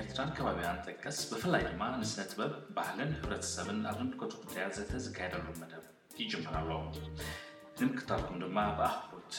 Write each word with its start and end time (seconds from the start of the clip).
ኤርትራን 0.00 0.30
ከባቢያን 0.36 0.78
ጥቀስ 0.86 1.18
ብፍላይ 1.30 1.62
ድማ 1.70 1.82
ንስነ 2.00 2.20
ትበብ 2.30 2.52
ባህልን 2.76 3.10
ህብረተሰብን 3.18 3.78
ኣብ 3.90 3.96
ዘንልኮት 3.98 4.32
ጉዳያ 4.40 4.66
ዘተ 4.76 4.92
ዝካሄደሉ 5.04 5.46
መደብ 5.60 5.84
ይጅመራለ 6.20 6.70
ንምክታብኩም 7.80 8.40
ድማ 8.42 8.68
በኣቦት 8.80 9.36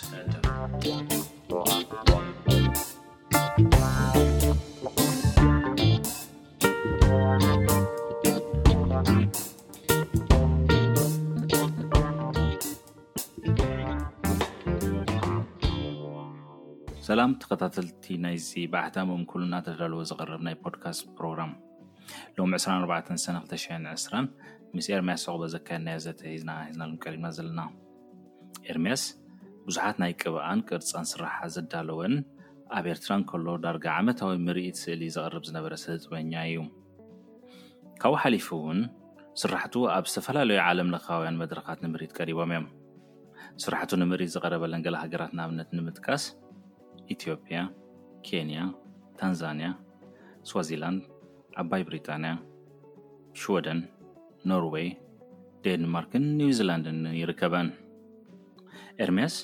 ሰላም 17.09 17.31
ተከታተልቲ 17.41 18.08
ናይዚ 18.23 18.48
ብኣህታምኦም 18.72 19.22
ኩሉና 19.30 19.55
ተዳለወ 19.67 20.02
ዝቀረብ 20.09 20.41
ናይ 20.48 20.55
ፖድካስት 20.63 21.02
ፕሮግራም 21.17 21.52
ሎሚ 22.38 22.52
24 22.63 23.08
ሰነ 23.23 23.36
22 23.54 24.27
ምስ 24.76 24.88
ኤርምያስ 24.95 25.20
ዘቅበ 25.26 25.45
ዘካየናየዘተ 25.53 26.22
ዝና 26.42 26.52
ዝናሎ 26.73 26.92
ቀሪና 27.06 27.25
ዘለና 27.38 27.61
ኤርምያስ 28.73 29.03
ብዙሓት 29.67 29.97
ናይ 30.03 30.11
ቅብኣን 30.23 30.59
ቅርፃን 30.72 31.08
ስራሓ 31.14 31.38
ዘዳለወን 31.56 32.14
ኣብ 32.80 32.88
ኤርትራ 32.94 33.16
ከሎ 33.31 33.47
ዳርጋ 33.66 33.88
ዓመታዊ 34.02 34.36
ምርኢት 34.47 34.78
ስእሊ 34.84 35.02
ዘቅርብ 35.17 35.45
ዝነበረ 35.50 35.73
ስህጥበኛ 35.84 36.31
እዩ 36.50 36.62
ካብኡ 38.03 38.19
ሓሊፉ 38.25 38.50
ውን 38.67 38.81
ስራሕት 39.44 39.78
ኣብ 39.95 40.06
ዝተፈላለዩ 40.14 40.62
ዓለምለካውያን 40.67 41.39
መድረካት 41.45 41.81
ንምርኢት 41.88 42.14
ቀሪቦም 42.19 42.53
እዮም 42.58 42.67
ስራሕቱ 43.66 43.91
ንምርኢት 44.03 44.34
ዝቀረበለን 44.38 44.84
ገ 44.88 44.95
ሃገራት 45.06 45.34
ንኣብነት 45.39 45.72
ንምጥቃስ 45.80 46.25
ኢትዮጵያ 47.16 47.58
ኬንያ 48.28 48.58
ታንዛንያ 49.20 49.68
ስዋዚላንድ 50.50 51.04
ዓባይ 51.62 51.82
ብሪጣንያ 51.90 52.32
ሽዎደን 53.42 53.80
ኖርዌይ 54.50 54.88
ደንማርክን 55.66 56.26
ኒውዚላንድን 56.40 57.00
ይርከበን 57.22 57.70
ኤርምያስ 59.06 59.36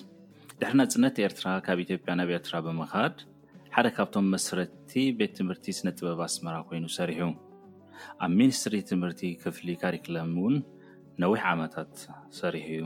ድሕሪ 0.60 0.76
ና 0.80 0.84
ፅነት 0.94 1.16
ኤርትራ 1.26 1.48
ካብ 1.66 1.80
ኢትዮጵያ 1.86 2.12
ናብ 2.20 2.30
ኤርትራ 2.38 2.60
ብምካድ 2.68 3.16
ሓደ 3.76 3.88
ካብቶም 3.98 4.28
መስረቲ 4.34 4.94
ቤት 5.20 5.34
ትምህርቲ 5.40 5.66
ስነጥበብ 5.80 6.20
ኣስመራ 6.28 6.56
ኮይኑ 6.70 6.86
ሰሪሑ 7.00 7.22
ኣብ 8.26 8.32
ሚኒስትሪ 8.42 8.76
ትምህርቲ 8.92 9.22
ክፍሊ 9.46 9.68
ካሪክለም 9.84 10.32
እውን 10.44 10.56
ነዊሕ 11.24 11.42
ዓመታት 11.56 11.94
ሰሪሑ 12.42 12.66
እዩ 12.76 12.82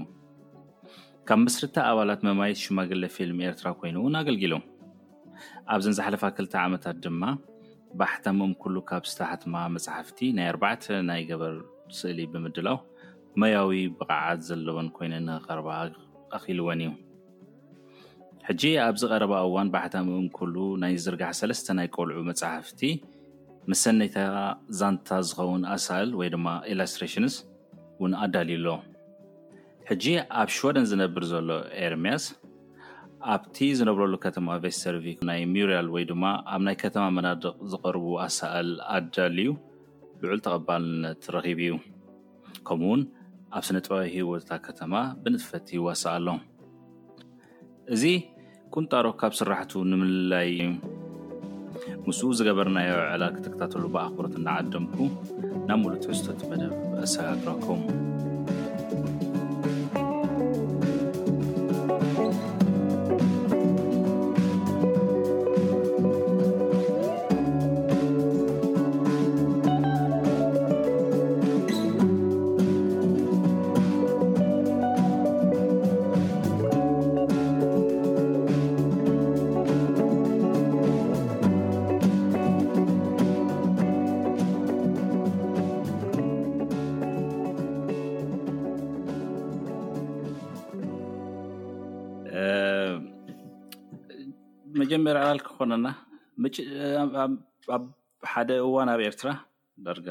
ካብ 1.30 1.40
መስርተ 1.46 1.76
ኣባላት 1.88 2.22
መማየት 2.28 2.60
ሽማግለ 2.62 3.02
ፊልም 3.16 3.40
ኤርትራ 3.48 3.68
ኮይኑ 3.80 3.96
እውን 4.02 4.14
ኣገልጊሎም 4.20 4.64
ኣብዚን 5.74 5.96
ዝሓለፋ 5.98 6.24
ክልተ 6.38 6.54
ዓመታት 6.62 6.98
ድማ 7.04 7.24
ባሕታምኦም 8.00 8.54
ኩሉ 8.62 8.76
ካብ 8.90 9.04
ስተሓትማ 9.12 9.54
መፅሓፍቲ 9.76 10.20
ናይ 10.38 10.48
ኣተ 10.72 10.86
ናይ 11.10 11.22
ገበር 11.30 11.54
ስእሊ 11.98 12.20
ብምድላው 12.32 12.78
መያዊ 13.44 13.72
ብቅዓት 14.02 14.42
ዘለዎን 14.50 14.90
ኮይኑ 14.98 15.14
ንክቀርባ 15.28 15.70
ኣኺልዎን 16.40 16.82
እዩ 16.90 16.98
ሕጂ 18.50 18.64
ኣብዚ 18.88 19.04
ቀረባ 19.14 19.34
እዋን 19.52 19.70
ባሕታምኡም 19.78 20.28
ኩሉ 20.39 20.56
ናይ 20.84 20.95
ዝርጋሕ 21.08 21.34
ሰለስተ 21.44 21.68
ናይ 21.80 21.89
ቆልዑ 21.98 22.23
መፅሕፍቲ 22.34 22.82
መስሰነታ 23.72 24.16
ዛንታ 24.82 25.08
ዝከውን 25.30 25.64
ኣሳእል 25.78 26.14
ወይ 26.22 26.32
ድማ 26.36 26.48
ኢስትሬሽንስ 26.76 27.36
ውን 28.04 28.16
ኣዳልዩሎ 28.26 28.68
ሕጂ 29.89 30.05
ኣብ 30.39 30.50
ሽወደን 30.55 30.86
ዝነብር 30.89 31.23
ዘሎ 31.30 31.50
ኤርምያስ 31.86 32.23
ኣብቲ 33.33 33.55
ዝነብረሉ 33.77 34.16
ከተማ 34.26 34.48
ቬስሰርቪ 34.64 35.05
ናይ 35.27 35.42
ሚሪያል 35.54 35.88
ወይ 35.94 36.04
ድማ 36.10 36.23
ኣብ 36.55 36.61
ናይ 36.67 36.76
ከተማ 36.83 37.05
መናድቕ 37.16 37.45
ዝቀርቡ 37.72 38.05
ኣሳእል 38.26 38.70
ኣዳልዩ 38.95 39.50
ልዑል 40.22 40.42
ተቐባልነት 40.48 41.23
ረኪቡ 41.36 41.60
እዩ 41.70 41.76
ከምኡ 42.70 42.89
ውን 42.92 43.02
ኣብ 43.58 43.64
ስነ 43.70 43.77
ጥበቢ 43.86 44.05
ሂወታ 44.17 44.52
ከተማ 44.67 44.94
ብንፈት 45.23 45.67
ይዋሳኣ 45.77 46.14
ኣሎ 46.20 46.27
እዚ 47.98 48.04
ቁንጣሮ 48.76 49.06
ካብ 49.23 49.36
ስራሕቱ 49.42 49.73
ንምልላይዩ 49.92 50.61
ምስኡ 52.08 52.30
ዝገበርናዮ 52.38 52.92
ዕላ 53.11 53.23
ክተከታተሉ 53.38 53.83
ብኣኽብሮት 53.98 54.38
እናዓድምኩ 54.44 55.00
ናብ 55.67 55.77
ሙሉ 55.83 55.94
ትዕዝቶት 56.06 56.42
መደብ 56.54 56.73
ኣሰጋግረከቡም 57.06 57.82
ጀመሪ 94.92 95.16
ዕላል 95.23 95.39
ክክኮነና 95.45 95.88
ኣብ 97.76 97.83
ሓደ 98.32 98.50
እዋን 98.67 98.89
ኣብ 98.94 99.02
ኤርትራ 99.08 99.30
ዳርጋ 99.86 100.08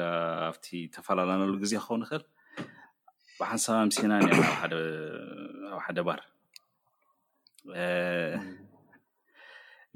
ኣብቲ 0.49 0.65
ተፈላለናሉ 0.95 1.51
ግዜ 1.63 1.73
ክኸውን 1.81 2.03
ይክእል 2.05 2.23
ብሓንሳብ 3.39 3.77
ምስና 3.89 4.11
አኣብ 4.19 4.39
ሓደ 5.85 5.97
ባር 6.07 6.19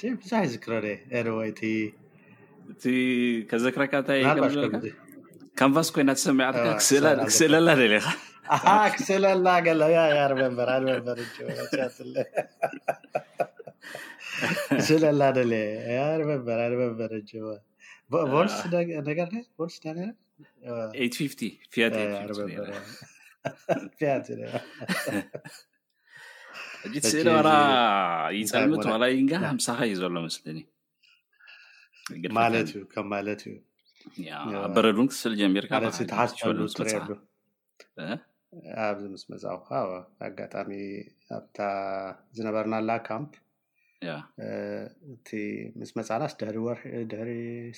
ሩእብዛሕ 0.00 0.42
ዝክረ 0.52 0.72
ወይእ 1.38 1.78
ከዘክረካ 3.50 3.92
እንታይ 4.00 4.22
ካንፋስ 5.60 5.88
ኮይና 5.94 6.10
ተሰሚዓትካክስእለላ 6.18 7.68
ደሊካክስእለላ 7.80 9.48
በስእለላ 14.70 15.26
በበ 18.12 18.36
ስእ 18.54 18.78
ይፀምት 28.42 28.84
ዋላ 28.90 29.02
ንጋ 29.22 29.32
ምሳካ 29.58 29.78
እዩ 29.88 29.92
ዘሎ 30.00 30.14
መስሊኒማለት 30.24 32.66
እዩከም 32.74 33.06
ማለት 33.12 33.40
እዩ 33.48 33.54
ኣብበረድ 34.64 34.96
ውን 34.98 35.06
ክስል 35.12 35.32
ጀሚርካ 35.40 35.70
ትሓስ 36.10 36.32
ሉትሪአሉ 36.60 37.08
ኣብዚ 38.88 39.04
ምስ 39.12 39.22
መፃኳ 39.30 39.68
ኣጋጣሚ 40.26 40.70
ኣብታ 41.36 41.58
ዝነበርናላ 42.36 42.90
ካምፕ 43.08 43.32
እ 44.46 44.48
ምስ 45.80 45.90
መፃናስ 45.98 46.32
ድሕሪ 47.12 47.30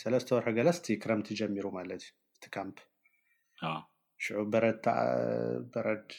ሰለስተ 0.02 0.28
ወርሒ 0.36 0.54
ገለስቲ 0.58 0.86
ክረምቲ 1.02 1.28
ጀሚሩ 1.40 1.66
ማለት 1.78 2.02
እዩ 2.04 2.10
ቲ 2.44 2.50
ካምፕ 2.56 2.76
ሽዑ 4.24 4.36
ረበረድ 4.60 6.10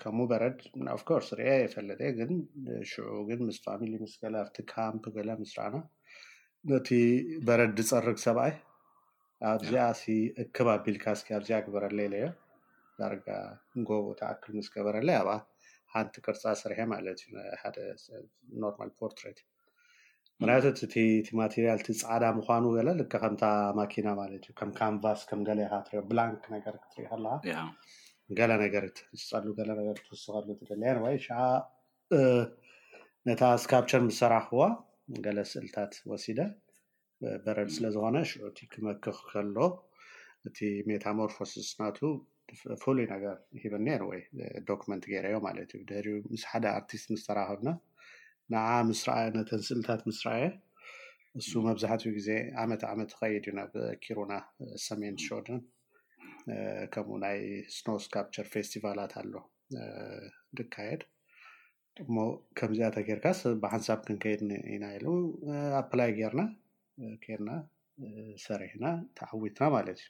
ከምኡ 0.00 0.24
በረድ 0.32 0.58
ኣፍኮርስ 0.96 1.28
ርአ 1.38 1.54
የፈለደየ 1.60 2.10
ግን 2.18 2.32
ሽዑ 2.90 3.08
ግን 3.30 3.40
ምስ 3.48 3.58
ፋሚል 3.66 3.92
ምስ 4.04 4.12
ገለ 4.24 4.34
ኣብቲ 4.42 4.56
ካምፕ 4.72 5.04
ገ 5.16 5.36
ምስ 5.42 5.52
ርኣና 5.58 5.76
ነቲ 6.70 6.88
በረድ 7.46 7.72
ድፀርግ 7.80 8.18
ሰብኣይ 8.26 8.54
ኣብዚኣ 9.48 9.84
እከባቢልካ 10.42 11.04
ስኪ 11.18 11.28
ኣብዝኣ 11.38 11.58
ግበረለኢ 11.66 12.06
ለዮ 12.14 12.26
ዳርጋ 13.00 13.26
ንጎብኡታ 13.80 14.20
ኣክል 14.32 14.50
ምስ 14.56 14.66
ገበረለይ 14.74 15.16
ኣብኣ 15.20 15.32
ሓንቲ 15.92 16.14
ቅርፃ 16.26 16.42
ስርሐ 16.62 16.78
ማለት 16.94 17.18
እዩ 17.24 17.32
ሓደኖርማል 17.62 18.90
ፖርትሬት 19.00 19.38
ምክንያትት 20.40 20.78
እእቲ 20.84 21.26
ማቴርያል 21.40 21.80
ቲ 21.86 21.88
ፃዕዳ 22.02 22.24
ምኳኑ 22.36 22.64
ገለ 22.76 22.88
ልከ 23.00 23.12
ከምታ 23.22 23.42
ማኪና 23.78 24.08
ማለት 24.20 24.44
እዩ 24.46 24.52
ከም 24.60 24.70
ካንቫስ 24.78 25.20
ከም 25.30 25.40
ገለ 25.48 25.58
ኢካ 25.66 25.74
ትሪዮ 25.86 26.00
ብላንክ 26.10 26.44
ነገር 26.54 26.74
ክትሪኢ 26.82 27.06
ከለካ 27.10 27.44
ገለ 28.38 28.50
ነገርፅፀሉ 28.64 29.48
ገለነገ 29.58 29.88
ትውስከሉ 30.06 30.48
ትለን 30.68 30.98
ወይ 31.04 31.14
ሸዓ 31.26 31.40
ነታ 33.28 33.42
ስካብቸን 33.64 34.04
ምሰራኽዋ 34.08 34.62
ገለ 35.24 35.38
ስእልታት 35.52 35.92
ወሲደ 36.10 36.38
በረድ 37.44 37.68
ስለ 37.76 37.84
ዝኮነ 37.94 38.16
ሽዑቲ 38.30 38.58
ክመክኽ 38.72 39.16
ከሎ 39.30 39.58
እቲ 40.48 40.58
ሜታሞርፎስስ 40.88 41.70
ናቱ 41.80 41.98
ፍሉይ 42.82 43.06
ነገር 43.14 43.34
ሂበኔር 43.62 44.02
ወይ 44.10 44.20
ዶክመንት 44.70 45.04
ገይረ 45.10 45.26
ዮ 45.32 45.36
ማለት 45.48 45.70
እዩ 45.76 45.82
ድሕሪ 45.90 46.06
ምስ 46.32 46.42
ሓደ 46.50 46.64
ኣርቲስት 46.76 47.06
ምስተራከብና 47.14 47.68
ንዓ 48.52 48.68
ምስየ 48.90 49.26
ነተን 49.36 49.60
ስእልታት 49.68 50.00
ምስርኣየ 50.08 50.44
ንሱ 51.38 51.50
መብዛሕትኡ 51.66 52.10
ግዜ 52.18 52.28
ዓመት 52.62 52.82
ዓመት 52.92 53.10
ተከይድ 53.14 53.44
እዩ 53.48 53.54
ናብ 53.58 53.70
ኪሩና 54.04 54.32
ሰሜን 54.86 55.16
ሽዑድን 55.24 55.60
ከምኡ 56.94 57.18
ናይ 57.24 57.38
ስኖስካፕቸር 57.76 58.46
ፌስቲቫላት 58.54 59.12
ኣሎ 59.22 59.32
ድካየድ 60.58 61.02
እሞ 62.06 62.16
ከምዚኣተ 62.58 62.96
ጌይርካስ 63.10 63.40
ብሓንሳብ 63.62 64.00
ክንከይድ 64.08 64.42
ኢና 64.74 64.84
ኢሉ 64.98 65.06
ኣፕላይ 65.82 66.10
ጌርና 66.18 66.42
ኬድና 67.24 67.50
ሰሪሕና 68.46 68.86
ተዓዊትና 69.18 69.64
ማለት 69.76 69.98
እዩ 70.04 70.08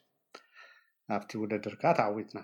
ኣብቲ 1.17 1.31
ውደድርካ 1.43 1.83
ተዓዊትና 2.01 2.39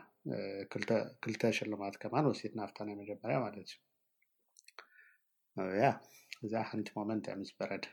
ክልተ 1.24 1.42
ሸልማት 1.58 1.94
ከማን 2.02 2.28
ወሲድና 2.30 2.60
ኣፍታ 2.66 2.78
ናይ 2.88 2.96
መጀመርያ 3.02 3.36
ማለት 3.46 3.70
እዩ 5.64 5.68
ያ 5.84 5.88
እዛ 6.46 6.52
ሓንቲ 6.70 6.88
ማመንዕ 6.96 7.28
ምስ 7.42 7.50
በረድ 7.58 7.84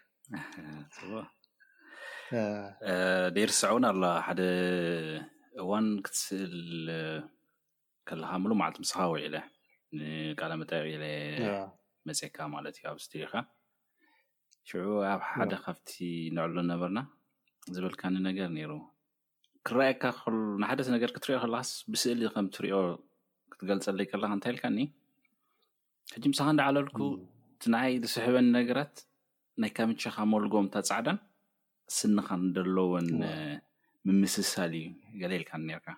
ንርስዕ 3.38 3.70
እዉን 3.74 3.86
ኣሎ 3.92 4.02
ሓደ 4.28 4.42
እዋን 5.64 5.88
ክትስእል 6.06 6.56
ከለካ 8.10 8.32
ምሉ 8.44 8.52
ማዓለቲ 8.62 8.78
ምስካ 8.86 9.02
ውዒ 9.14 9.26
ለ 9.34 9.38
ንቃለመጠብለ 10.00 11.04
መፅካ 12.08 12.38
ማለት 12.56 12.76
እዩ 12.80 12.86
ኣብ 12.92 12.98
ዝትካ 13.04 13.34
ሽዑ 14.70 14.84
ኣብ 15.14 15.22
ሓደ 15.32 15.52
ካብቲ 15.64 15.90
ንዕሎ 16.36 16.56
ነበርና 16.72 17.00
ዝበልካን 17.76 18.14
ነገር 18.30 18.48
ነይሩ 18.58 18.72
ክረኣየካ 19.68 20.04
ንሓደ 20.62 20.80
ነገር 20.96 21.10
ክትሪዮ 21.16 21.36
ከለካስ 21.44 21.70
ብስእሊ 21.92 22.22
ከምእትሪኦ 22.36 22.78
ክትገልፀለይከላካ 23.52 24.32
እንታይ 24.38 24.52
ኢልካኒ 24.54 24.78
ሕጂ 26.14 26.24
ምሳኻ 26.34 26.48
እንዳዓለልኩ 26.56 26.98
እቲናይ 27.56 27.92
ዝስሕበኒ 28.04 28.48
ነገራት 28.60 28.96
ናይ 29.64 29.72
ካምቸካ 29.78 30.18
መልጎም 30.34 30.68
ታፃዕዳን 30.76 31.20
ስንኻ 31.98 32.28
እደለዎን 32.50 33.08
ምምስሳል 34.08 34.74
እዩ 34.82 34.86
ገለ 35.24 35.32
ኢልካ 35.40 35.54
ርካ 35.80 35.90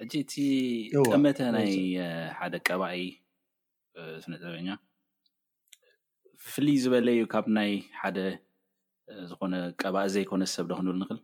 ሕጂ 0.00 0.12
እቲ 0.24 0.34
ቀመተ 1.10 1.38
ናይ 1.56 1.72
ሓደ 2.40 2.54
ቀባኢ 2.68 3.00
ስነ 4.24 4.32
ፀበኛ 4.42 4.68
ፍልይ 6.52 6.76
ዝበለ 6.82 7.08
ዩ 7.20 7.24
ካብ 7.32 7.46
ናይ 7.56 7.72
ሓደ 8.00 8.18
ዝኮነ 9.28 9.54
ቀባኢ 9.82 10.06
ዘይኮነ 10.14 10.42
ሰብ 10.54 10.66
ዶክንብል 10.70 10.96
ንክእል 11.00 11.20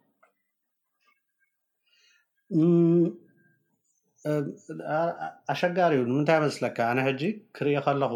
ኣሸጋሪእዩ 5.52 6.02
ንምንታይ 6.10 6.38
ይመስለካ 6.40 6.78
ኣነ 6.90 6.98
ሕጂ 7.08 7.22
ክርኢ 7.56 7.74
ከለኹ 7.86 8.14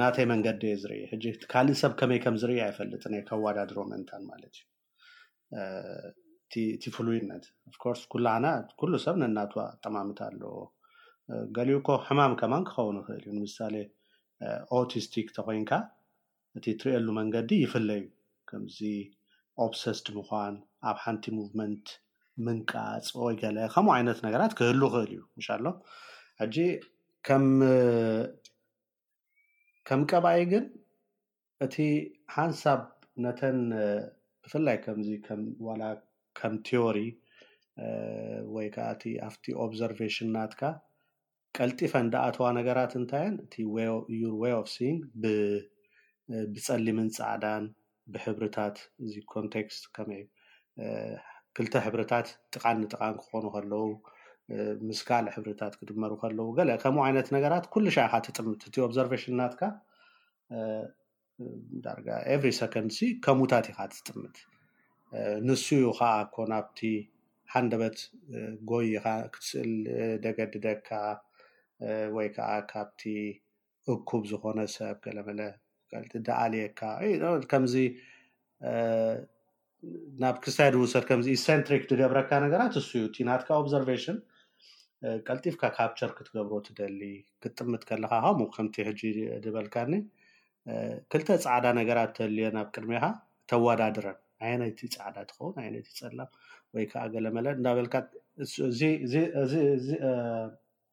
ናተይ 0.00 0.26
መንገዲ 0.32 0.62
የ 0.72 0.76
ዝርኢ 0.82 1.02
ካልእ 1.52 1.78
ሰብ 1.82 1.92
ከመይ 1.98 2.18
ከም 2.24 2.36
ዝር 2.42 2.50
ኣይፈልጥ 2.66 3.02
ና 3.12 3.20
ከብዋዳድሮ 3.28 3.76
መንታን 3.92 4.22
ማለት 4.30 4.54
ዩ 4.60 4.66
እቲ 6.76 6.84
ፍሉይነት 6.96 7.44
ርስ 7.90 8.02
ኩሉና 8.12 8.46
ኩሉ 8.80 8.92
ሰብ 9.06 9.16
ነናትዋ 9.22 9.60
ጠማምት 9.82 10.18
ኣለዎ 10.28 10.56
ገሊኡኮ 11.56 11.88
ሕማም 12.06 12.32
ከማ 12.40 12.54
ክከውን 12.68 12.96
ይክእል 13.00 13.18
እዩ 13.24 13.28
ንምሳሌ 13.36 13.74
ኦቲስቲክ 14.80 15.26
uh, 15.30 15.34
ተኮይንካ 15.36 15.72
እቲ 16.58 16.64
እትሪአሉ 16.74 17.06
መንገዲ 17.18 17.50
ይፍለዩ 17.64 18.04
ከምዚ 18.50 18.78
ኦፕሰስድ 19.64 20.06
ምኳን 20.18 20.54
ኣብ 20.90 20.96
ሓንቲ 21.04 21.24
ሙቭመንት 21.38 21.88
ምንቃፅ 22.44 23.08
ወይ 23.24 23.34
ገለ 23.42 23.56
ከምኡ 23.74 23.90
ዓይነት 23.96 24.18
ነገራት 24.26 24.52
ክህሉ 24.58 24.82
ክእል 24.94 25.12
እዩ 25.38 25.44
ኣሎ 25.56 25.66
ሕጂ 26.40 26.56
ከም 29.88 30.00
ቀበኢ 30.10 30.40
ግን 30.52 30.64
እቲ 31.66 31.76
ሓንሳብ 32.36 32.80
ነተን 33.24 33.58
ብፍላይ 34.44 34.78
ከምዚ 34.86 35.08
ከም 36.42 36.54
ቴዎሪ 36.66 36.98
ወይ 38.54 38.66
ከዓ 38.76 38.86
እቲ 38.96 39.04
ኣፍቲ 39.28 39.44
ኦብዘርቨሽንናትካ 39.64 40.60
ቀልጢፈ 41.58 41.92
እንዳኣተዋ 42.04 42.46
ነገራት 42.58 42.92
እንታይየን 43.00 43.34
እቲ 43.44 43.54
ዩር 44.20 44.34
ዌይ 44.42 44.52
ኦፍ 44.60 44.68
ስንግ 44.74 45.00
ብፀሊ 46.54 46.86
ምንፃዕዳን 46.98 47.64
ብሕብርታት 48.14 48.76
እዚ 49.04 49.14
ኮንቴክስት 49.32 49.84
ከ 49.96 50.06
ክልተ 51.56 51.74
ሕብርታት 51.86 52.26
ጥቃን 52.54 52.76
ኒጥቃን 52.82 53.14
ክኾኑ 53.22 53.44
ከለው 53.54 53.84
ምስካል 54.88 55.26
ሕብርታት 55.34 55.74
ክድመሩ 55.80 56.12
ከለው 56.22 56.46
ገለ 56.58 56.70
ከምኡ 56.82 57.02
ዓይነት 57.06 57.28
ነገራት 57.36 57.64
ኩሉ 57.74 57.84
ሻኢካ 57.96 58.14
ትጥምት 58.26 58.60
እቲ 58.68 58.74
ኦብዘርቨሽንናትካ 58.86 59.62
ዳር 61.84 61.98
ኤቨሪ 62.34 62.52
ሰኮንድ 62.60 62.94
ከምኡታት 63.24 63.66
ኢካ 63.72 63.80
ትጥምት 63.94 64.36
ንስኡ 65.48 65.88
ከዓ 65.98 66.10
ኮናብቲ 66.36 66.80
ሓንደበት 67.52 67.98
ጎይካ 68.70 69.06
ክትፅእል 69.34 69.72
ደገድደካ 70.26 70.82
ወይ 72.16 72.28
ከዓ 72.36 72.50
ካብቲ 72.72 73.02
እኩብ 73.92 74.22
ዝኮነ 74.30 74.60
ሰብ 74.76 74.96
ገለመለ 75.06 75.40
ዳኣልየካ 76.28 76.80
ከምዚ 77.52 77.74
ናብ 80.22 80.36
ክስታይ 80.44 80.68
ድውሰር 80.74 81.04
ከምዚ 81.08 81.28
ሰንትሪክ 81.46 81.82
ትገብረካ 81.90 82.30
ነገራት 82.44 82.72
ንስዩ 82.78 83.04
ቲናትካ 83.16 83.48
ኦብዘርቨሽን 83.60 84.18
ቀልጢፍካ 85.26 85.62
ካብቸር 85.76 86.10
ክትገብሮ 86.16 86.54
ትደሊ 86.66 87.02
ክትጥምጥ 87.42 87.82
ከለካ 87.90 88.12
ከም 88.30 88.40
ከምቲ 88.56 88.76
ሕጂ 88.88 89.00
ዝበልካኒ 89.44 89.92
ክልተ 91.12 91.28
ፃዕዳ 91.44 91.66
ነገራት 91.80 92.10
ተልዮ 92.18 92.46
ናብ 92.56 92.68
ቅድሚካ 92.74 93.04
ተወዳድረን 93.52 94.18
ዓይነቲ 94.48 94.80
ፃዕዳ 94.96 95.16
ትከውን 95.30 95.56
ዓይነቲ 95.64 95.88
ፀላም 96.00 96.30
ወይ 96.74 96.84
ከዓ 96.90 97.04
ገለመለ 97.14 97.46
እዳበልካ 97.60 97.94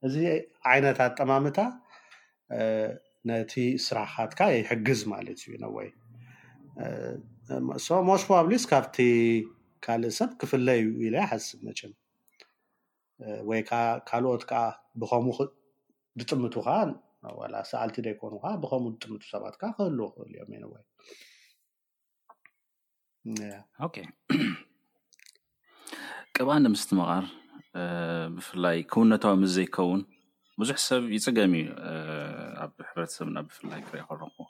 እዚ 0.06 0.16
ዓይነታት 0.72 1.12
ጠማምታ 1.20 1.60
ነቲ 3.30 3.54
ስራካትካ 3.86 4.40
ይሕግዝ 4.56 5.00
ማለት 5.14 5.38
እዩ 5.44 5.54
ኢነወይ 5.58 5.90
ሶ 7.86 7.98
መስፎ 8.10 8.28
ኣብሊስ 8.42 8.64
ካብቲ 8.72 8.98
ካልእ 9.86 10.14
ሰብ 10.18 10.30
ክፍለዩ 10.42 10.84
ኢለ 11.06 11.16
ይሓስብ 11.24 11.60
መችም 11.68 11.94
ወይ 13.50 13.62
ከዓ 13.70 13.82
ካልኦት 14.10 14.44
ከዓ 14.50 14.64
ብከም 15.02 15.26
ዝጥምቱ 16.20 16.54
ከዓ 16.68 16.76
ሰኣልቲ 17.72 17.96
ደይኮኑ 18.08 18.34
ከዓ 18.44 18.52
ብከምኡ 18.64 18.94
ዝጥምቱ 19.02 19.24
ሰባት 19.34 19.56
ከ 19.62 19.72
ክህል 19.78 19.98
ክእል 20.18 20.32
እዮም 20.34 20.52
ኢ 20.54 20.60
ነወይ 20.64 20.84
ቅብኣ 26.38 26.56
ንምስት 26.66 26.90
ምቃር 26.98 27.26
ብፍላይ 28.36 28.78
ክውነታዊ 28.94 29.34
ምስ 29.42 29.52
ዘይከውን 29.58 30.02
ብዙሕ 30.62 30.78
ሰብ 30.88 31.04
ይፅገም 31.16 31.52
እዩ 31.60 31.66
ኣብ 32.66 32.74
ሕብረተሰብና 32.88 33.38
ብፍላይ 33.48 33.82
ክርእ 33.88 34.06
ከለኩዎ 34.10 34.46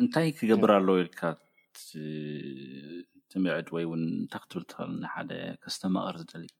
እንታይ 0.00 0.28
ክገብር 0.38 0.70
ኣለዉ 0.78 0.96
ልካ 1.08 1.20
ትምዕድ 3.32 3.68
ወይ 3.76 3.84
ን 4.00 4.06
እንታይ 4.20 4.40
ክትብል 4.46 4.64
ትክእል 4.72 4.90
ንሓደ 5.02 5.30
ከስተመቐሪ 5.62 6.16
ዝደሊዩ 6.22 6.58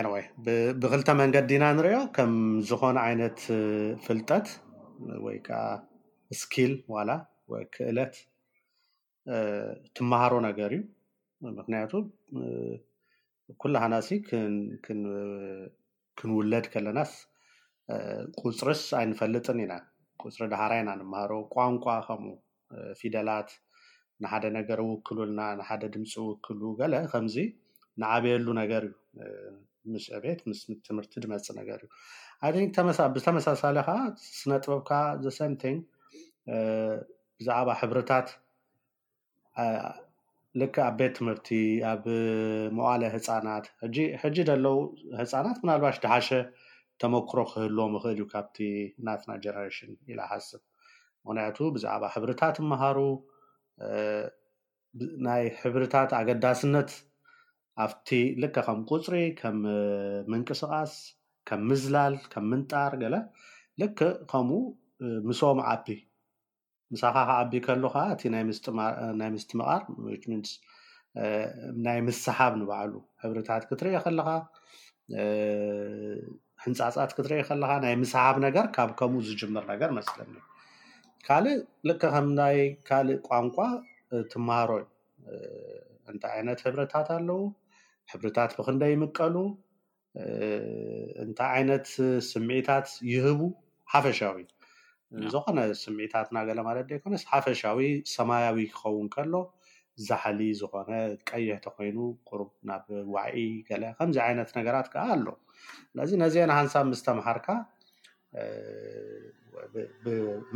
አንወይ 0.00 0.24
ብክልተ 0.82 1.08
መንገዲና 1.22 1.64
ንሪኦ 1.78 2.00
ከም 2.16 2.32
ዝኮነ 2.70 2.98
ዓይነት 3.06 3.38
ፍልጠት 4.06 4.46
ወይ 5.26 5.38
ከዓ 5.48 5.62
ስኪል 6.42 6.72
ዋላ 6.94 7.10
ወክእለት 7.52 8.14
ትመሃሮ 9.96 10.32
ነገር 10.48 10.70
እዩ 10.76 10.82
ምክንያቱ 11.60 11.92
ኩላሓናሲ 13.62 14.08
ክንውለድ 16.18 16.66
ከለናስ 16.74 17.12
ቁፅርስ 18.42 18.82
ኣይንፈልጥን 19.00 19.58
ኢና 19.64 19.74
ፅሪ 20.36 20.46
ድህራ 20.52 20.72
ኢና 20.82 20.90
ንምሃሮ 21.00 21.32
ቋንቋ 21.54 21.84
ከምኡ 22.06 22.34
ፊደላት 23.00 23.50
ንሓደ 24.24 24.44
ነገር 24.58 24.78
ውክሉልና 24.88 25.40
ንሓደ 25.60 25.82
ድምፂ 25.94 26.12
ውክሉ 26.30 26.60
ገለ 26.80 26.94
ከምዚ 27.12 27.36
ንዓብየሉ 28.02 28.46
ነገር 28.62 28.82
እዩ 29.26 29.92
ምስ 29.92 30.04
ዕቤት 30.18 30.40
ስ 30.58 30.62
ትምህርቲ 30.86 31.14
ድመፅ 31.24 31.46
ነገር 31.60 31.80
እዩ 32.48 32.64
ኣብተመሳሳለ 33.16 33.76
ከዓ 33.86 33.98
ስነ 34.40 34.50
ጥበብካ 34.64 34.90
ዘሰንተን 35.24 35.78
ብዛዕባ 37.40 37.70
ሕብርታት 37.80 38.28
ልክ 40.58 40.76
ኣብ 40.86 40.94
ቤት 41.00 41.12
ትምህርቲ 41.16 41.48
ኣብ 41.90 42.04
መቃለ 42.76 43.02
ህፃናት 43.14 43.64
ሕጂ 44.22 44.36
ዘለው 44.48 44.78
ህፃናት 45.20 45.58
ምናልባሽ 45.62 45.96
ድሓሸ 46.04 46.28
ተመክሮ 47.00 47.38
ክህልዎም 47.50 47.92
ይክእል 47.96 48.10
እዩ 48.16 48.22
ካብቲ 48.32 48.56
ናትና 49.06 49.30
ጀነሬሽን 49.44 49.92
ኢና 50.12 50.20
ሓስብ 50.30 50.62
ምክንያቱ 51.26 51.58
ብዛዕባ 51.76 52.02
ሕብርታት 52.14 52.56
ምሃሩ 52.72 52.98
ናይ 55.28 55.44
ሕብርታት 55.62 56.10
ኣገዳስነት 56.20 56.90
ኣፍቲ 57.84 58.08
ል 58.42 58.52
ከም 58.56 58.80
ቁፅሪ 58.90 59.16
ከም 59.40 59.58
ምንቅስቃስ 60.32 60.94
ከም 61.50 61.60
ምዝላል 61.70 62.14
ከም 62.32 62.44
ምንጣር 62.52 62.92
ገለ 63.04 63.16
ልክ 63.82 63.98
ከምኡ 64.32 64.60
ምሶም 65.28 65.60
ዓቢ 65.74 65.86
ምሳኻ 66.92 67.16
ከዓቢ 67.28 67.52
ከሉ 67.66 67.82
ከዓ 67.94 68.04
እቲ 68.14 68.22
ናይ 68.34 68.44
ምስጢ 69.34 69.56
ምቃር 69.60 69.86
ናይ 71.86 71.98
ምስሓብ 72.06 72.52
ንባዕሉ 72.60 72.92
ሕብርታት 73.22 73.62
ክትርኢ 73.68 73.94
ከለካ 74.04 74.28
ህንፃፃት 76.64 77.10
ክትርኢ 77.16 77.40
ከለካ 77.48 77.70
ናይ 77.84 77.94
ምስሓብ 78.02 78.36
ነገር 78.46 78.66
ካብ 78.76 78.90
ከምኡ 78.98 79.22
ዝጅምር 79.28 79.64
ነገር 79.72 79.90
መስለኒ 79.98 80.34
ካልእ 81.26 81.56
ል 81.86 81.90
ከምናይ 82.02 82.58
ካልእ 82.88 83.18
ቋንቋ 83.28 83.56
ትምሃሮዩ 84.32 84.84
እንታይ 86.10 86.32
ዓይነት 86.36 86.60
ሕብርታት 86.66 87.08
ኣለው 87.16 87.42
ሕብርታት 88.12 88.50
ብክንደይምቀሉ 88.58 89.36
እንታይ 91.24 91.50
ዓይነት 91.56 91.86
ስምዒታት 92.30 92.88
ይህቡ 93.12 93.40
ሓፈሻዊ 93.92 94.36
እዝኮነ 95.26 95.58
ስምዒታትና 95.82 96.38
ገለ 96.48 96.58
ማለ 96.66 96.78
ደይኮነስ 96.90 97.22
ሓፈሻዊ 97.30 97.80
ሰማያዊ 98.16 98.58
ክኸውን 98.72 99.06
ከሎ 99.14 99.34
ዛሕሊ 100.08 100.40
ዝኮነ 100.60 100.90
ቀይሕተ 101.30 101.64
ኮይኑ 101.76 101.96
ቁሩብ 102.28 102.50
ናብ 102.68 102.84
ዋዕኢ 103.14 103.44
ገለ 103.68 103.84
ከምዚ 103.98 104.18
ዓይነት 104.26 104.50
ነገራት 104.58 104.86
ከዓ 104.92 105.04
ኣሎ 105.16 105.26
ስለዚ 105.90 106.10
ነዚአና 106.24 106.52
ሃንሳብ 106.58 106.84
ምስ 106.90 107.02
ተምሃርካ 107.06 107.46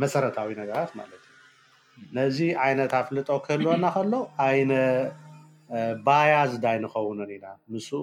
መሰረታዊ 0.03 0.49
ነገራት 0.61 0.91
ማለት 0.99 1.23
እዩ 1.25 2.05
ነዚ 2.19 2.37
ዓይነት 2.65 2.93
ኣፍልጦ 3.01 3.27
ክህልወና 3.45 3.85
ከሎ 3.95 4.13
ዓይነ 4.45 4.71
ባያ 6.05 6.33
ዝዳይ 6.53 6.77
ንከውንን 6.83 7.29
ኢና 7.35 7.45
ምስኡ 7.73 7.93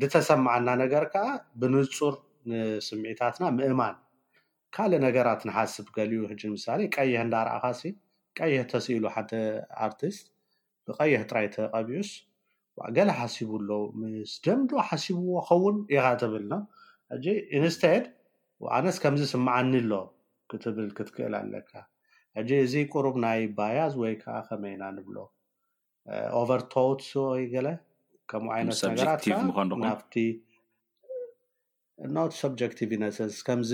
ብተሰማዓና 0.00 0.68
ነገር 0.84 1.04
ከዓ 1.14 1.26
ብንፁር 1.60 2.14
ንስምዒታትና 2.50 3.44
ምእማን 3.58 3.96
ካልእ 4.76 5.00
ነገራት 5.04 5.40
ንሓስብ 5.48 5.86
ገሊዩ 5.96 6.22
ሕ 6.30 6.50
ምሳሌ 6.56 6.80
ቀይሕ 6.96 7.16
እንዳርኣካ 7.26 7.64
ቀይሕ 8.38 8.58
ተስኢሉ 8.72 9.04
ሓደ 9.14 9.32
ኣርቲስት 9.84 10.24
ብቀይሕ 10.88 11.20
ጥራይ 11.30 11.46
ተቀቢዩስ 11.54 12.10
ገለ 12.96 13.10
ሓሲቡኣሎ 13.20 13.70
ምስ 14.00 14.32
ደምድ 14.44 14.72
ሓሲብዎ 14.88 15.30
ክከውን 15.38 15.76
ኢኻ 15.94 16.04
ትብልና 16.22 16.54
ሕጂ 17.12 17.26
ኢንስቴድ 17.58 18.04
ኣነስ 18.76 18.96
ከምዚ 19.02 19.22
ስማዓኒ 19.32 19.72
ኣሎ 19.82 19.92
ክትብል 20.50 20.88
ክትክእል 20.98 21.34
ኣለካ 21.40 21.72
ሕጂ 22.38 22.50
እዚ 22.66 22.74
ቁሩብ 22.92 23.16
ናይ 23.24 23.40
ባያዝ 23.56 23.94
ወይከዓ 24.02 24.36
ከመይ 24.48 24.72
ኢና 24.76 24.84
ንብሎ 24.96 25.16
ኦቨርቶት 26.40 27.00
ወይ 27.22 27.44
ገለ 27.54 27.68
ከምኡ 28.32 28.50
ዓይነት 28.56 28.80
ነገራት 28.92 29.20
ከዓምኑ 29.32 29.50
ኩ 29.76 29.80
ናብቲ 29.86 30.14
ኖት 32.16 32.32
ሱብጀቲቭ 32.42 32.88
ዩነስስ 32.98 33.36
ከምዚ 33.48 33.72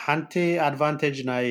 ሓንቲ 0.06 0.32
ኣድንቴጅ 0.66 1.16
ናይ 1.30 1.46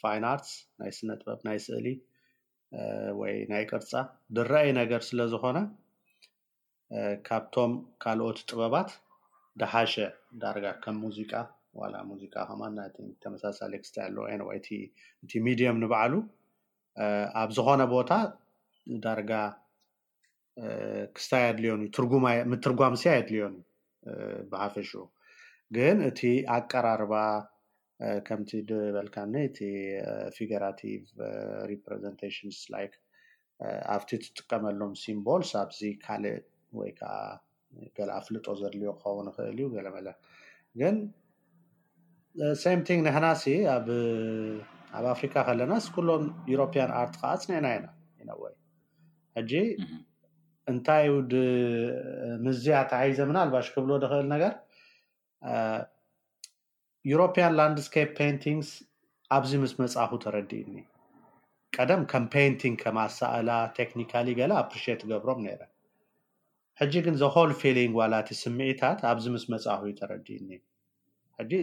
ፋርትስ 0.00 0.50
ናይ 0.80 0.90
ስነጥበናይ 0.98 1.58
ስእሊ 1.64 1.86
ወይ 3.20 3.34
ናይ 3.52 3.64
ቅርፃ 3.70 3.90
ድረአይ 4.36 4.68
ነገር 4.80 5.00
ስለዝኮነ 5.10 5.58
ካብቶም 7.28 7.72
ካልኦት 8.02 8.38
ጥበባት 8.50 8.90
ደሓሸ 9.60 9.94
ዳርጋ 10.42 10.66
ከም 10.82 10.96
ሙዚቃ 11.04 11.32
ሙዚቃ 12.10 12.34
ከማ 12.48 12.62
ተመሳሳሌ 13.22 13.72
ክስታይ 13.82 14.04
ኣለአወይእቲ 14.30 14.68
ሚድየም 15.46 15.76
ንባዓሉ 15.82 16.14
ኣብ 17.40 17.50
ዝኮነ 17.56 17.82
ቦታ 17.94 18.12
ዳርጋ 19.04 19.32
ክስታ 21.16 21.34
ድልዮንምትርጓም 21.58 22.94
ስያ 23.02 23.12
የድልዮን 23.18 23.54
ብሓፈሽኡ 24.52 25.02
ግን 25.76 25.96
እቲ 26.08 26.20
ኣቀራርባ 26.56 27.12
ከምቲ 28.26 28.50
ዝበልካኒ 28.68 29.34
እቲ 29.48 29.58
ፊግራቲቭ 30.36 31.02
ሪሽንስ 31.70 32.60
ኣብቲ 33.94 34.10
ትጥቀመሎም 34.24 34.92
ሲምቦልስ 35.00 35.50
ኣብዚ 35.62 35.80
ካልእ 36.04 36.36
ወይ 36.78 36.90
ከዓ 36.98 37.12
ገ 37.96 38.06
ኣፍልጦ 38.18 38.46
ዘድልዮ 38.60 38.88
ክኸውን 38.98 39.26
ንክእል 39.28 39.50
እዩ 39.58 39.66
ገለ 39.74 39.86
መለ 39.96 40.06
ግን 40.80 40.96
ሰምንግ 42.62 42.98
ንሕና 43.06 43.26
ሲ 43.42 43.52
ኣብ 43.74 43.86
ኣፍሪካ 45.12 45.34
ከለናስ 45.48 45.84
ኩሎም 45.96 46.24
ዩሮያን 46.52 46.90
ኣርት 47.00 47.14
ከዓ 47.20 47.32
ፅኒዕና 47.42 47.66
ኢና 47.82 47.86
ኢነወይ 48.22 48.54
ሕጂ 49.38 49.52
እንታይ 50.72 51.04
ድ 51.32 51.34
ምዝያ 52.46 52.74
ተሓይዘ 52.92 53.18
ምናኣልባሽ 53.30 53.68
ክብሎ 53.74 53.90
ንክእል 54.02 54.26
ነገር 54.34 54.54
ዩሮፒያን 57.08 57.54
ላንድስካፕ 57.58 58.08
ፓንቲንግስ 58.20 58.70
ኣብዚ 59.36 59.52
ምስ 59.62 59.72
መፅሁ 59.82 60.16
ተረዲእኒ 60.24 60.74
ቀደም 61.76 62.02
ከም 62.10 62.24
ፔንቲንግ 62.34 62.76
ከም 62.82 62.96
ኣሳኣላ 63.04 63.50
ቴክኒካሊ 63.78 64.28
ገላ 64.38 64.52
ኣፕሪት 64.62 65.02
ገብሮም 65.12 65.40
ነይረ 65.46 65.62
ሕጂ 66.80 66.94
ግን 67.06 67.16
ዘሆል 67.22 67.50
ፊሊንግ 67.60 67.92
ዋላእቲ 68.00 68.30
ስምዒታት 68.42 69.00
ኣብዚ 69.12 69.24
ምስ 69.34 69.44
መፅሁ 69.52 69.80
ዩ 69.90 69.92
ተረዲእኒ 70.00 70.50
ጂ 71.50 71.58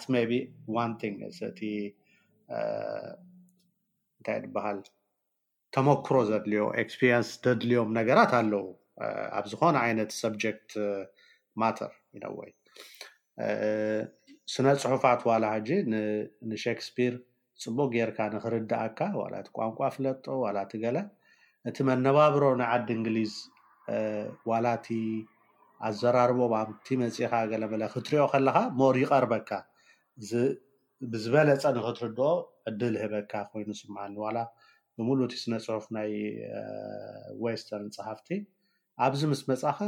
ስ 0.00 0.06
ይቢ 0.22 0.32
ን 0.92 0.94
ግ 1.02 1.28
እቲ 1.50 1.60
እንታይ 4.18 4.38
በሃል 4.56 4.78
ተመክሮ 5.74 6.16
ዘድልዮ 6.30 6.64
ኤክስፔሪንስ 6.82 7.28
ዘድልዮም 7.46 7.90
ነገራት 7.98 8.32
ኣለው 8.40 8.64
ኣብ 9.38 9.44
ዝኮነ 9.52 9.76
ዓይነት 9.86 10.10
ሱብጀክት 10.22 10.70
ማተር 11.62 11.92
ኢነወይ 12.18 12.52
ስነ-ፅሑፋት 14.54 15.20
ዋላ 15.28 15.44
ሕጂ 15.56 15.68
ንሸክስፒር 16.50 17.12
ፅቡቅ 17.64 17.86
ጌይርካ 17.94 18.18
ንክርዳኣካ 18.34 18.98
ዋላቲ 19.20 19.46
ቋንቋ 19.56 19.78
ፍለጦ 19.96 20.24
ዋላእቲ 20.44 20.72
ገለ 20.84 20.98
እቲ 21.70 21.76
መነባብሮ 21.88 22.42
ንዓዲ 22.60 22.88
እንግሊዝ 22.98 23.34
ዋላእቲ 24.50 24.86
ኣዘራርቦም 25.88 26.52
ኣብቲ 26.62 26.86
መፅኢካ 27.02 27.34
ገለ 27.52 27.62
መለ 27.72 27.82
ክትሪኦ 27.94 28.24
ከለካ 28.32 28.56
ሞር 28.80 28.96
ይቀርበካ 29.02 29.50
ብዝበለፀ 31.12 31.62
ንክትርድኦ 31.78 32.30
ዕድል 32.70 32.96
ህበካ 33.02 33.32
ኮይኑ 33.52 33.68
ስማዓኒ 33.82 34.14
ዋላ 34.24 34.38
ብሙሉ 34.98 35.18
እቲ 35.28 35.34
ስነ 35.44 35.54
ፅሑፍ 35.66 35.86
ናይ 35.96 36.10
ወስተርን 37.44 37.90
ፀሓፍቲ 37.96 38.28
ኣብዚ 39.04 39.22
ምስ 39.30 39.40
መፃኸ 39.50 39.78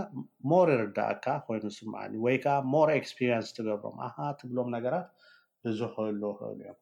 ሞር 0.50 0.68
ይርዳእካ 0.74 1.24
ኮይኑ 1.46 1.64
ስማዓ 1.78 2.02
ወይ 2.24 2.36
ከዓ 2.44 2.52
ሞር 2.74 2.88
ኤክስፒሪንስ 2.98 3.48
ትገብሮም 3.56 3.96
ሃ 4.16 4.26
ትብሎም 4.40 4.68
ነገራት 4.76 5.06
ብዙሕ 5.64 5.90
ክእሉ 5.96 6.22
ይክእሉ 6.32 6.60
እዮም 6.64 6.74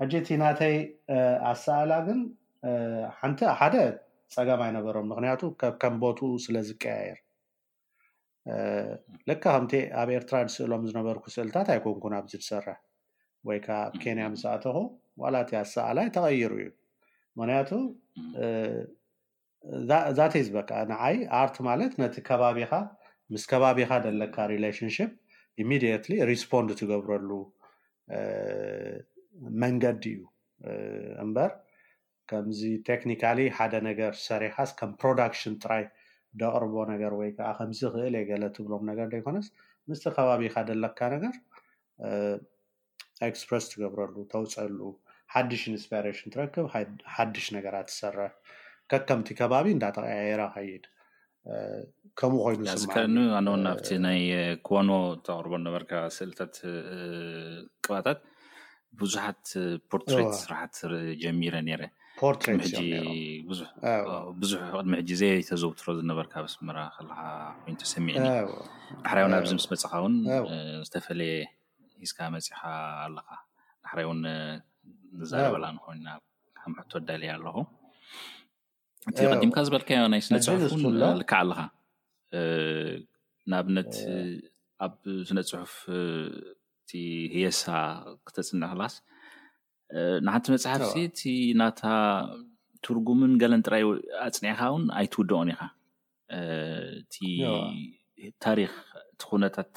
ሕጂ 0.00 0.12
እቲ 0.20 0.28
ናተይ 0.42 0.76
ኣሰኣላ 1.50 1.92
ግን 2.06 2.20
ሓንቲ 3.18 3.40
ሓደ 3.60 3.74
ፀገም 4.34 4.60
ኣይነበሮም 4.66 5.06
ምክንያቱ 5.12 5.40
ብከምቦትኡ 5.60 6.30
ስለ 6.46 6.56
ዝቀያየር 6.70 7.20
ልካ 9.28 9.44
ከምቲ 9.54 9.72
ኣብ 10.00 10.08
ኤርትራ 10.16 10.36
ንስእሎም 10.46 10.82
ዝነበርኩ 10.90 11.24
ስእልታት 11.34 11.68
ኣይኮንኩን 11.74 12.14
ኣብዚ 12.18 12.32
ዝሰርሕ 12.42 12.78
ወይ 13.48 13.58
ከዓ 13.66 13.78
ኣብ 13.88 13.94
ኬንያ 14.02 14.24
ምሳኣተኩ 14.34 14.76
ዋላእቲ 15.22 15.50
ኣሰኣላይ 15.62 16.06
ተቀይሩ 16.16 16.52
እዩ 16.64 16.68
ምክንያቱ 17.38 17.70
እዛተይ 20.10 20.42
ዝበከዓ 20.46 20.78
ንዓይ 20.92 21.16
አርት 21.42 21.56
ማለት 21.68 21.92
ነቲ 22.02 22.14
ከባቢካ 22.28 22.72
ምስ 23.32 23.44
ከባቢካ 23.50 23.90
ደለካ 24.06 24.36
ሪላሽንሽፕ 24.54 25.10
ኢሚድየትሊ 25.62 26.12
ሪስፖንድ 26.30 26.70
ትገብረሉ 26.80 27.30
መንገዲ 29.62 30.04
እዩ 30.16 30.20
እምበር 31.24 31.50
ከምዚ 32.30 32.60
ቴክኒካሊ 32.88 33.38
ሓደ 33.58 33.74
ነገር 33.88 34.12
ሰሪሓስ 34.26 34.70
ከም 34.78 34.90
ፕሮዳክሽን 35.02 35.54
ጥራይ 35.64 35.84
ደቅርቦ 36.42 36.74
ነገር 36.92 37.12
ወይ 37.20 37.30
ከዓ 37.38 37.48
ከምዚ 37.58 37.80
ክእል 37.94 38.14
የገለት 38.20 38.56
ብሎም 38.66 38.82
ነገር 38.90 39.06
ዶይኮነስ 39.14 39.48
ምስቲ 39.90 40.04
ከባቢካ 40.16 40.54
ደለካ 40.70 40.98
ነገር 41.14 41.34
ኤክስፕረስ 43.28 43.64
ትገብረሉ 43.72 44.14
ተውፀሉ 44.34 44.78
ሓዱሽ 45.34 45.62
ኢንስፓራሽን 45.72 46.32
ትረክብ 46.34 46.66
ሓዱሽ 47.16 47.46
ነገራት 47.56 47.88
ትሰርሕ 47.92 48.32
ካ 48.90 48.98
ከምቲ 49.08 49.28
ከባቢ 49.38 49.66
እዳተቀያየራ 49.74 50.42
ከይድ 50.54 50.84
ከምኡ 52.18 52.40
ኮይኑዚ 52.46 52.82
ኣነውኣብቲ 53.38 53.86
ናይ 54.04 54.20
ኮኖ 54.68 54.90
ተቅርቦ 55.26 55.52
ዝነበርካ 55.60 55.92
ስእልታት 56.16 56.54
ቅብታት 57.84 58.18
ብዙሓት 59.00 59.44
ፖርትሬት 59.92 60.32
ስራሓት 60.42 60.74
ጀሚረ 61.22 61.54
ነረ 61.68 61.82
ብዙሕ 64.40 64.58
ቅድሚ 64.78 64.92
ሕጂ 65.00 65.10
ዘ 65.20 65.30
ተዘውትሮ 65.50 65.86
ዝነበርካ 66.00 66.34
ስመራ 66.54 66.78
ከልካ 66.96 67.16
ኮይቶ 67.62 67.80
ሰሚዕ 67.94 68.16
ዳሕርውን 69.06 69.34
ኣብዚ 69.38 69.52
ምስ 69.58 69.66
መፅካ 69.72 69.94
ውን 70.04 70.14
ዝተፈለየ 70.88 71.34
ሒዝካ 72.02 72.20
መፅካ 72.36 72.60
ኣለካ 73.06 73.30
ዳሕረ 73.86 73.98
እውን 74.06 74.20
ንዘረበላ 75.20 75.64
ንኮይና 75.76 76.06
ከምተወዳልየ 76.60 77.32
ኣለኹ 77.36 77.56
እቲቀዲምካ 79.10 79.56
ዝበልካዮ 79.68 80.04
ናይ 80.12 80.20
ስነ 80.26 80.36
ፅሑፍ 80.48 80.72
ውን 80.84 80.94
ልክዓ 81.20 81.38
ኣለካ 81.44 81.62
ንኣብነት 83.52 83.92
ኣብ 84.86 84.94
ስነ 85.28 85.38
ፅሑፍ 85.50 85.74
እቲ 86.82 86.90
ህየሳ 87.34 87.64
ክተፅንክልስ 88.28 88.94
ንሓንቲ 90.26 90.46
መፅሓፍቲ 90.54 90.94
እቲ 91.10 91.20
ናታ 91.60 91.82
ትርጉምን 92.86 93.32
ገለንጥራይ 93.42 93.82
ኣፅኒዕካ 94.28 94.60
እውን 94.72 94.84
ኣይትውደቅን 95.00 95.50
ኢካ 95.52 95.68
እቲ 97.00 97.14
ታሪክ 98.46 98.72
እቲ 99.04 99.20
ኩነታት 99.30 99.74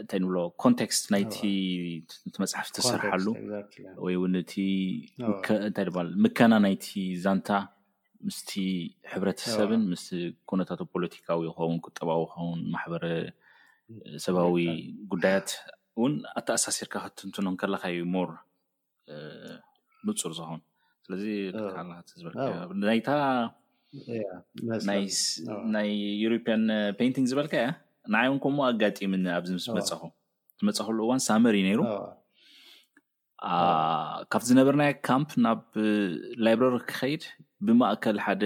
እንታይ 0.00 0.18
ንብ 0.22 0.30
ኮንቴክስት 0.64 1.04
መፅሓፍቲ 2.42 2.72
ተሰርሐሉ 2.78 3.26
ወይ 4.04 4.16
ውን 4.22 4.34
እንታይ 4.40 4.74
ሃ 5.94 6.04
ምከና 6.24 6.52
ናይቲ 6.66 6.86
ዛንታ 7.26 7.50
ምስቲ 8.26 8.50
ሕብረተሰብን 9.12 9.82
ምስ 9.92 10.04
ኩነታት 10.50 10.80
ፖለቲካዊ 10.94 11.42
ከውን 11.56 11.78
ቁጠባዊ 11.86 12.20
ከውን 12.32 12.60
ማሕበረ 12.74 13.04
ሰብዊ 14.24 14.58
ጉዳያት 15.12 15.48
እውን 15.98 16.12
ኣተኣሳሲርካ 16.40 16.94
ክትንትን 17.06 17.56
ከለካዩ 17.62 17.96
ሞር 18.14 18.30
ምፁር 20.06 20.32
ዝኮውን 20.38 20.62
ስለዚ 21.06 21.24
ዝበል 22.22 22.44
ናይታ 22.88 23.08
ናይ 25.76 25.90
ዩሮያን 26.22 26.64
ፔንቲንግ 26.98 27.26
ዝበልካ 27.30 27.54
እያ 27.62 27.68
ንዓይእን 28.14 28.40
ከምዎ 28.44 28.62
ኣጋጢም 28.72 29.12
ኣብዚ 29.38 29.50
ምስ 29.58 29.66
መፀኹ 29.78 30.02
ትመፀክሉ 30.60 30.98
እዋን 31.06 31.20
ሳመርእ 31.28 31.62
ነይሩ 31.68 31.80
ካብ 34.32 34.42
ዝነበርና 34.48 34.82
ካምፕ 35.08 35.30
ናብ 35.44 35.60
ላይብራሪ 36.46 36.76
ክከይድ 36.90 37.22
ብማእከል 37.66 38.16
ሓደ 38.26 38.44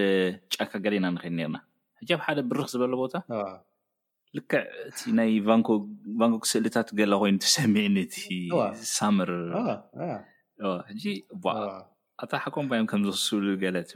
ጫካ 0.53 0.71
ገሌኢና 0.83 1.07
ንክእል 1.15 1.33
ርና 1.43 1.55
ኣብ 2.17 2.21
ሓደ 2.25 2.39
ብርክ 2.49 2.67
ዝበሎ 2.73 2.93
ቦታ 3.01 3.15
ልክዕ 4.37 4.61
እ 5.09 5.11
ናይ 5.19 5.31
ቫንኮክ 6.19 6.43
ስእሊታት 6.51 6.89
ገሎ 6.99 7.11
ኮይኑ 7.21 7.37
ሰሚዕኒ 7.55 7.97
ሳምርታ 8.97 9.91
ሓቆምባዮ 12.43 12.81
ከዝስብሉለንሱ 12.91 13.91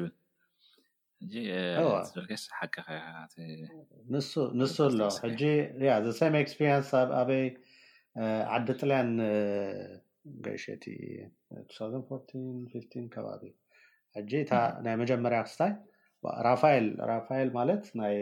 ኣሎ 5.95 6.05
ሰሚ 6.21 6.35
ብኣበይ 6.59 7.45
ዓዲ 8.57 8.67
ጥልያን 8.81 9.11
ሸ 10.63 10.75
ከባቢ 13.15 13.43
ሕጂ 14.17 14.31
እታናይ 14.45 14.95
መጀመሪያ 15.01 15.39
ክስታይ 15.47 15.71
ራልራኤል 16.47 17.49
ማለት 17.59 17.83
ናይ 18.01 18.15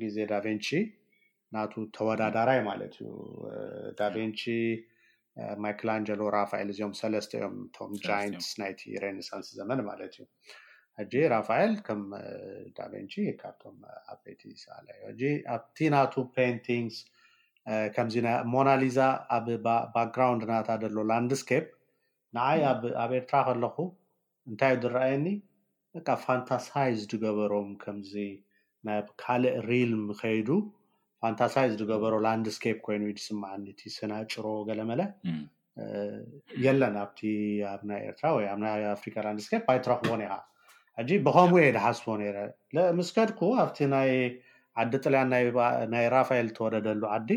ግዜ 0.00 0.16
ዳቬንቺ 0.32 0.68
ናቱ 1.54 1.72
ተወዳዳራይ 1.96 2.60
ማለት 2.70 2.94
እዩ 3.02 3.10
ዳቬንቺ 3.98 4.40
ማይልአንጀሎ 5.62 6.20
ራፋኤል 6.38 6.68
እዚኦም 6.72 6.92
ሰለስተ 7.00 7.30
እዮም 7.38 7.54
ቶም 7.76 7.92
ጃይንትስ 8.06 8.50
ናይቲ 8.62 8.80
ሬኔሳንስ 9.04 9.46
ዘመን 9.58 9.80
ማለት 9.90 10.12
እዩ 10.22 10.26
ጂ 11.12 11.22
ራፋኤል 11.34 11.72
ከም 11.86 12.02
ዳቬንቺ 12.76 13.14
ካብቶም 13.40 13.78
ቤቲስኣ 14.24 14.74
ዩ 15.22 15.32
ኣብቲ 15.54 15.78
ናቱ 15.94 16.12
ፔንቲንግስ 16.36 16.98
ከምዚ 17.96 18.16
ሞናሊዛ 18.52 18.98
ኣብ 19.36 19.46
ባክግራውንድ 19.96 20.42
እናታ 20.46 20.68
ዘሎ 20.82 20.98
ላንድስኬፕ 21.12 21.66
ንዓይ 22.38 22.60
ኣብ 22.72 22.82
ኤርትራ 23.20 23.38
ከለኩ 23.48 23.76
እንታይእዩ 24.50 24.78
ድረኣየኒ 24.84 25.26
ፋንታሳይዝ 26.22 27.00
ድገበሮም 27.12 27.68
ከምዚ 27.82 28.12
ካልእ 29.22 29.54
ሪልም 29.68 30.04
ከይዱ 30.22 30.48
ፋንታሳይዝ 31.22 31.74
ገበሮ 31.90 32.14
ላንድስኬፕ 32.26 32.78
ኮይኑዩ 32.86 33.10
ዝስማዓኒ 33.20 33.64
እቲ 33.74 33.82
ስና 33.94 34.12
ጭሮ 34.32 34.46
ገለ 34.68 34.80
መለ 34.90 35.00
የለን 36.64 36.96
ኣብቲ 37.02 37.20
ኣብናይ 37.72 38.02
ኤርትራ 38.08 38.26
ወይ 38.36 38.46
ኣብ 38.50 38.58
ናይ 38.64 38.84
ኣፍሪካ 38.96 39.16
ላንድስፕ 39.26 39.52
ባይ 39.68 39.78
ትረክቦን 39.84 40.20
ኢካ 40.26 40.34
ሕጂ 40.98 41.10
ብከምየ 41.26 41.70
ድሓስቦ 41.76 42.06
ነረ 42.22 42.36
ምስከድኩ 42.98 43.40
ኣብቲ 43.64 43.78
ይ 44.10 44.18
ዓዲ 44.82 44.92
ጥልያን 45.04 45.32
ናይ 45.94 46.06
ራፋኤል 46.16 46.48
ተወደደሉ 46.58 47.02
ዓዲ 47.16 47.30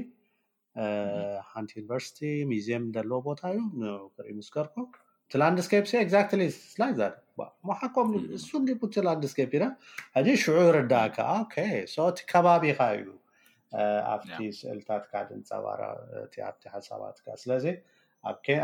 ሓንቲ 1.52 1.72
ዩኒቨርሲቲ 1.80 2.17
ሚዘም 2.52 2.84
እለዎ 3.04 3.20
ቦታ 3.30 3.41
እዩ 3.58 3.62
ክርኢ 4.15 4.30
ምስከድኩ 4.41 4.76
እቲ 5.28 5.34
ላንድስኬፕእሲ 5.42 5.94
ግዛት 6.10 6.30
ስላዛሞሓቆምንሱ 6.74 8.46
ንዲእቲ 8.63 8.94
ላንድስኬፕ 9.08 9.52
ኢና 9.58 9.66
ሕዚ 10.18 10.28
ሽዑ 10.44 10.60
ርዳ 10.76 10.94
ከዓ 11.16 11.32
እቲ 12.12 12.18
ከባቢካ 12.30 12.80
እዩ 12.98 13.08
ኣብቲ 14.12 14.38
ስእልታት 14.60 15.04
ካዓ 15.12 15.22
ዝንፀባረ 15.30 15.82
እኣ 16.22 16.38
ሓሳባት 16.76 17.18
ከዓ 17.24 17.36
ስለዚ 17.44 17.66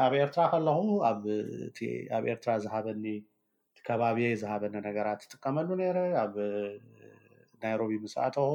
ኣብ 0.05 0.13
ኤርትራ 0.21 0.41
ከለኩ 0.53 0.79
ኣብ 1.09 2.23
ኤርትራ 2.33 2.51
ዝሃበኒ 2.65 3.03
ቲ 3.75 3.79
ከባቢ 3.89 4.17
ዝሃበኒ 4.43 4.73
ነገራት 4.87 5.19
ዝጥቀመሉ 5.25 5.67
ነረ 5.81 5.97
ኣብ 6.23 6.35
ናይሮቢ 7.65 7.91
ምስእተኹ 8.05 8.47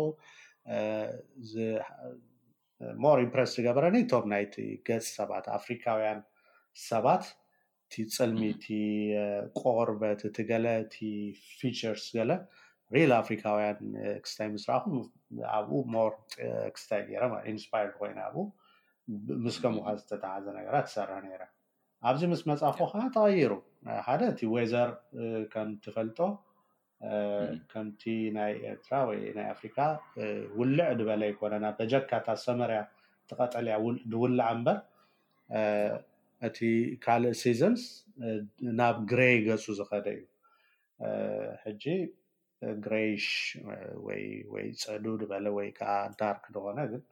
ር 3.16 3.20
ኢምፕረስ 3.26 3.52
ዝገበረኒ 3.58 3.96
እቶም 4.06 4.26
ናይቲ 4.34 4.56
ገፅ 4.88 5.04
ሰባት 5.18 5.44
ኣፍሪካውያን 5.58 6.20
ሰባት 6.90 7.24
እቲ 7.88 7.94
ፅልሚ 8.16 8.40
እቲ 8.54 8.64
ቆቅርበት 9.60 10.20
እቲ 10.28 10.36
ገለ 10.48 10.66
እቲ 10.84 10.96
ፊቸርስ 11.58 12.04
ገለ 12.16 12.32
ሪል 12.94 13.12
ኣፍሪካውያን 13.20 13.78
ክስታይ 14.24 14.48
ምስ 14.54 14.64
ረኣኹም 14.70 14.96
ኣብኡ 15.56 15.78
ሞር 15.94 16.12
ክስታይ 16.74 17.02
ኢንስፓረ 17.50 17.86
ኮይ 18.00 18.12
ኣኡ 18.26 18.34
ምስ 19.44 19.56
ከም 19.62 19.74
ውሃ 19.80 19.88
ዝተተሓዘ 20.00 20.46
ነገራ 20.58 20.74
ትሰርሐ 20.88 21.16
ነይ 21.24 21.34
ኣብዚ 22.08 22.22
ምስ 22.32 22.42
መፃኮ 22.50 22.80
ከዓ 22.92 23.02
ተቀይሩ 23.16 23.52
ሓደ 24.06 24.20
እቲ 24.32 24.40
ወዘር 24.54 24.90
ከምትፈልጦ 25.54 26.18
ከምቲ 27.72 28.02
ናይ 28.36 28.52
ኤርትራ 28.72 28.94
ወይ 29.10 29.18
ናይ 29.38 29.46
ኣፍሪካ 29.54 29.78
ውልዕ 30.58 30.88
ድበለ 31.00 31.22
ኣይኮነና 31.30 31.66
በጀካታ 31.80 32.26
ሰመርያ 32.46 32.80
ተቀጠልያ 33.30 33.74
ድውላዕ 34.12 34.48
እምበር 34.58 34.78
እቲ 36.46 36.58
ካልእ 37.04 37.36
ሰዘንስ 37.42 37.82
ናብ 38.78 38.96
ግሬይ 39.10 39.34
ገሱ 39.46 39.64
ዝከደ 39.78 40.08
እዩ 40.16 40.24
ሕጂ 41.64 41.84
ግሬይሽ 42.84 43.26
ወይ 44.54 44.66
ፅዕዱ 44.82 45.04
በለ 45.30 45.46
ወይ 45.58 45.68
ከዓ 45.78 45.90
ዳርክ 46.20 46.44
ንኮነ 46.54 46.78
ግን 46.92 47.02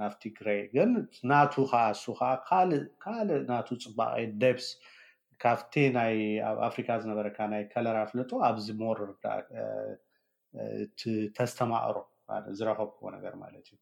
ናብቲ 0.00 0.22
ግሬይ 0.38 0.60
ግን 0.76 0.90
ናቱ 1.30 1.54
ከዓ 1.72 1.82
እሱ 1.96 2.04
ከዓ 2.20 2.30
ካእካልእ 2.48 3.42
ናቱ 3.50 3.68
ፅባቀ 3.84 4.14
ደፕስ 4.44 4.66
ካብቲ 5.42 5.74
ይ 6.10 6.20
ኣብ 6.48 6.56
ኣፍሪካ 6.68 6.88
ዝነበረካ 7.02 7.38
ናይ 7.52 7.62
ከለራ 7.72 7.98
ፍለጦ 8.12 8.30
ኣብዚ 8.50 8.66
ሞር 8.82 9.00
ተስተማቅሮ 11.38 11.96
ዝረከብክዎ 12.60 13.04
ነገር 13.16 13.34
ማለት 13.44 13.66
እዩ 13.72 13.78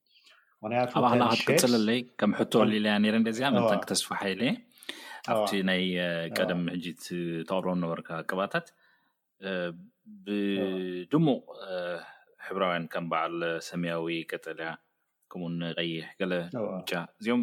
ምክንያቱኣ 0.64 1.00
ብ 1.04 1.08
ኣክላክትክፅል 1.14 1.74
ኣለይ 1.80 2.00
ከም 2.20 2.30
ሕቶ 2.40 2.52
ኣሊኢልያ 2.64 2.94
ረደእዚኣ 3.16 3.48
መ 3.54 3.62
ክተስፉ 3.82 4.06
ሓይለ 4.20 4.40
ኣብቲ 5.32 5.52
ናይ 5.68 5.84
ቀደም 6.38 6.60
ሕጂትተቅቦም 6.74 7.78
ነበርካ 7.84 8.08
ቅባታት 8.30 8.66
ብድሙቅ 10.26 11.44
ሕብራውያን 12.46 12.84
ከም 12.92 13.06
በዓል 13.12 13.36
ሰሚያዊ 13.68 14.06
ቀጠልያ 14.32 14.68
ከምኡውን 15.30 15.56
ንቀይሕ 15.62 16.06
ገለ 16.20 16.32
ምጫ 16.76 16.92
እዚኦም 17.20 17.42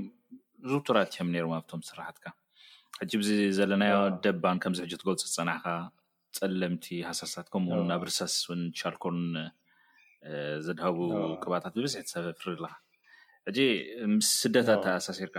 ዝቱራትከም 0.71 1.29
ነሮም 1.35 1.53
ኣብቶም 1.57 1.81
ስራሕትካ 1.89 2.25
ሕጂ 3.01 3.11
ዚ 3.27 3.31
ዘለናዮ 3.57 3.97
ደባን 4.25 4.61
ከምዚ 4.63 4.79
ሕጂ 4.85 4.93
ትገልፁ 5.01 5.21
ዝፅናካ 5.23 5.65
ፀለምቲ 6.37 6.85
ሃሳስታት 7.09 7.47
ከምኡውን 7.53 7.91
ኣብ 7.95 8.03
ርሰስ 8.09 8.35
ን 8.59 8.63
ሻልኮን 8.81 9.19
ዘድሃቡ 10.65 10.97
ቅባታት 11.43 11.73
ብብዝሒ 11.79 12.05
ሰፈፍሪ 12.13 12.49
ኣለካ 12.55 12.73
ሕጂ 13.47 13.59
ምስ 14.15 14.29
ስደታ 14.41 14.69
ተኣሳሲርካ 14.83 15.35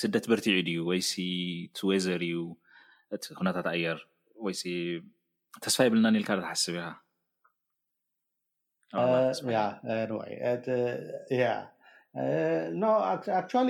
ስደት 0.00 0.24
በርቲዒ 0.30 0.56
ድዩ 0.66 0.78
ወይሲ 0.88 1.10
ቲወዘር 1.76 2.20
እዩ 2.28 2.36
እቲ 3.14 3.24
ኩነታት 3.38 3.66
ኣየር 3.74 3.98
ወይ 4.44 4.54
ተስፋ 5.64 5.78
ይብልና 5.86 6.06
ኒልካ 6.14 6.30
ዶ 6.38 6.40
ተሓስብ 6.46 6.76
ኢካይያ 8.92 9.64
ኣክቸሊ 13.40 13.68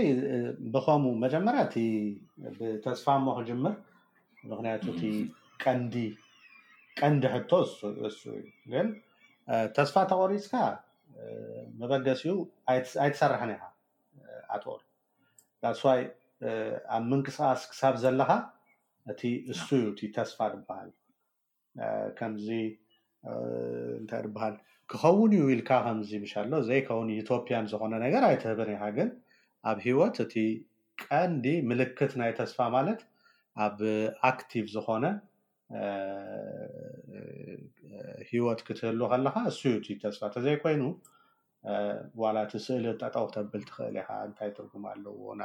ብከም 0.74 1.04
መጀመርያ 1.24 1.60
እቲ 1.68 1.76
ብተስፋ 2.58 3.06
እሞ 3.20 3.26
ክጅምር 3.38 3.74
ምክንያቱ 4.52 4.84
እቲ 4.94 5.02
ቀንዲቀንዲ 5.64 7.22
ሕቶ 7.34 7.50
ንሱ 7.98 8.20
እዩ 8.38 8.46
ግን 8.72 8.86
ተስፋ 9.76 9.94
ተቆሪፅካ 10.12 10.54
መበገስ 11.82 12.20
ኡ 12.32 12.34
ኣይትሰርሐን 13.04 13.50
ኢካ 13.56 13.62
ኣትቆር 14.54 14.80
ዳ 15.64 15.70
ስዋይ 15.80 16.00
ኣብ 16.94 17.02
ምንቅስቃስ 17.10 17.62
ክሳብ 17.70 17.94
ዘለካ 18.02 18.30
እቲ 19.12 19.20
እሱ 19.52 19.66
ዩ 19.82 19.86
እቲ 19.92 20.00
ተስፋ 20.16 20.38
በሃል 20.68 20.88
ከምዚ 22.18 22.48
እንታይ 24.00 24.22
በሃል 24.36 24.54
ክከውን 24.90 25.32
እዩ 25.36 25.44
ኢልካ 25.54 25.70
ከምዚ 25.86 26.10
ምሻሎ 26.24 26.52
ዘይከውን 26.68 27.08
ኢትዮጵያን 27.22 27.68
ዝኮነ 27.72 27.92
ነገር 28.04 28.22
ኣይትህብን 28.28 28.70
ኢካ 28.74 28.84
ግን 28.96 29.08
ኣብ 29.70 29.78
ሂወት 29.86 30.16
እቲ 30.24 30.34
ቀንዲ 31.04 31.46
ምልክት 31.68 32.12
ናይ 32.22 32.32
ተስፋ 32.40 32.58
ማለት 32.76 33.00
ኣብ 33.66 33.78
ኣክቲቭ 34.30 34.66
ዝኮነ 34.74 35.04
ሂወት 38.30 38.60
ክትህሉ 38.66 39.00
ከለካ 39.12 39.36
እሱ 39.52 39.60
ዩ 39.72 39.76
እ 39.94 39.98
ተስፋ 40.04 40.20
እተዘይ 40.30 40.56
ኮይኑ 40.64 40.82
ዋላ 42.20 42.36
እቲ 42.46 42.54
ስእሊ 42.64 42.84
ጠጠውተብል 43.02 43.62
ትክእል 43.66 43.96
ኢካ 44.00 44.08
እንታይ 44.28 44.50
ትርጉም 44.56 44.84
ኣለዎ 44.92 45.20
ና 45.40 45.42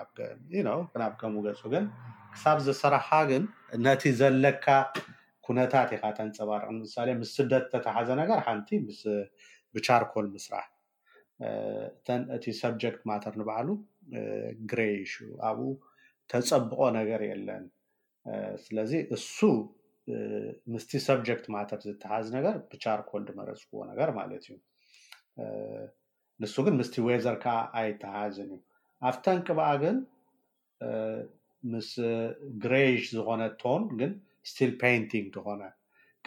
ኢ 0.60 0.62
ናብ 0.69 1.13
ከም 1.19 1.34
ገፁ 1.45 1.62
ግን 1.73 1.86
ክሳብ 2.34 2.58
ዝስራካ 2.65 3.10
ግን 3.32 3.43
ነቲ 3.86 4.03
ዘለካ 4.19 4.65
ኩነታት 5.47 5.89
ኢካ 5.97 6.03
ተንፀባርቂ 6.19 6.67
ንምሳሌ 6.77 7.10
ምስ 7.19 7.32
ስደት 7.38 7.65
ተተሓዘ 7.73 8.10
ነገር 8.21 8.39
ሓንቲ 8.47 8.69
ብቻርኮል 9.75 10.27
ምስራሕ 10.36 10.65
እተን 11.88 12.21
እቲ 12.38 12.45
ሰብጀክት 12.62 13.01
ማተር 13.10 13.34
ንባዕሉ 13.41 13.69
ግሬ 14.71 14.82
ሽ 15.12 15.15
ኣብኡ 15.49 15.67
ተፀብቆ 16.34 16.80
ነገር 16.99 17.21
የለን 17.30 17.65
ስለዚ 18.65 18.91
እሱ 19.17 19.38
ምስቲ 20.73 20.91
ሰብጀክት 21.08 21.45
ማተር 21.58 21.80
ዝተሓዝ 21.88 22.25
ነገር 22.39 22.56
ብቻርኮል 22.71 23.23
ዝመረፅክዎ 23.30 23.80
ነገር 23.93 24.10
ማለት 24.19 24.43
እዩ 24.51 24.56
ንሱ 26.43 26.56
ግን 26.65 26.73
ምስቲ 26.80 26.95
ወዘር 27.08 27.36
ከዓ 27.43 27.54
ኣይተሃዘን 27.82 28.50
እዩ 28.56 28.62
ኣብተንቅበኣ 29.10 29.69
ግን 29.84 29.95
ምስ 31.71 31.89
ግሬሽ 32.63 33.02
ዝኮነ 33.15 33.41
ቶን 33.62 33.84
ግን 34.00 34.12
ስቲል 34.50 34.71
ፓንቲንግ 34.84 35.28
ዝኮነ 35.36 35.63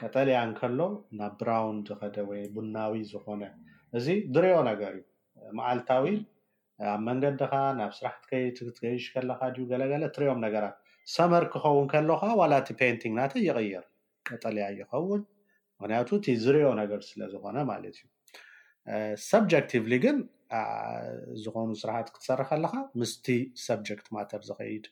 ቀጠልያ 0.00 0.38
ንከሎ 0.50 0.80
ናብ 1.18 1.32
ብራውን 1.40 1.78
ዝከደ 1.88 2.16
ወይ 2.30 2.42
ቡናዊ 2.56 2.94
ዝኮነ 3.12 3.42
እዚ 3.98 4.06
ዝሪኦ 4.34 4.58
ነገር 4.70 4.92
እዩ 5.38 5.46
መዓልታዊ 5.58 6.06
ኣብ 6.92 7.00
መንገድካ 7.08 7.54
ናብ 7.80 7.92
ስራሕቲከይቲ 7.98 8.58
ክትገይሽ 8.66 9.06
ከለካ 9.14 9.40
ድዩ 9.56 9.64
ገለገለ 9.72 10.04
እትሪኦም 10.10 10.40
ነገራት 10.46 10.76
ሰመር 11.14 11.44
ክከውን 11.54 11.86
ከሎከ 11.92 12.22
ዋላእቲ 12.40 12.68
ፔንቲንግ 12.80 13.14
ናተ 13.20 13.32
ይቅይር 13.48 13.84
ቀጠልያ 14.30 14.66
ይኸውን 14.80 15.22
ምክንያቱ 15.80 16.08
እቲ 16.20 16.26
ዝርኦ 16.44 16.66
ነገር 16.82 17.00
ስለዝኮነ 17.10 17.56
ማለት 17.72 17.96
እዩ 18.00 18.04
ሰብጀክቲቭሊ 19.30 19.92
ግን 20.04 20.18
ዝኮኑ 21.42 21.68
ስራሓት 21.82 22.08
ክትሰርከ 22.14 22.48
ኣለካ 22.56 22.74
ምስቲ 23.00 23.26
ሰብጀክት 23.66 24.06
ማተር 24.16 24.42
ዝከይድ 24.48 24.84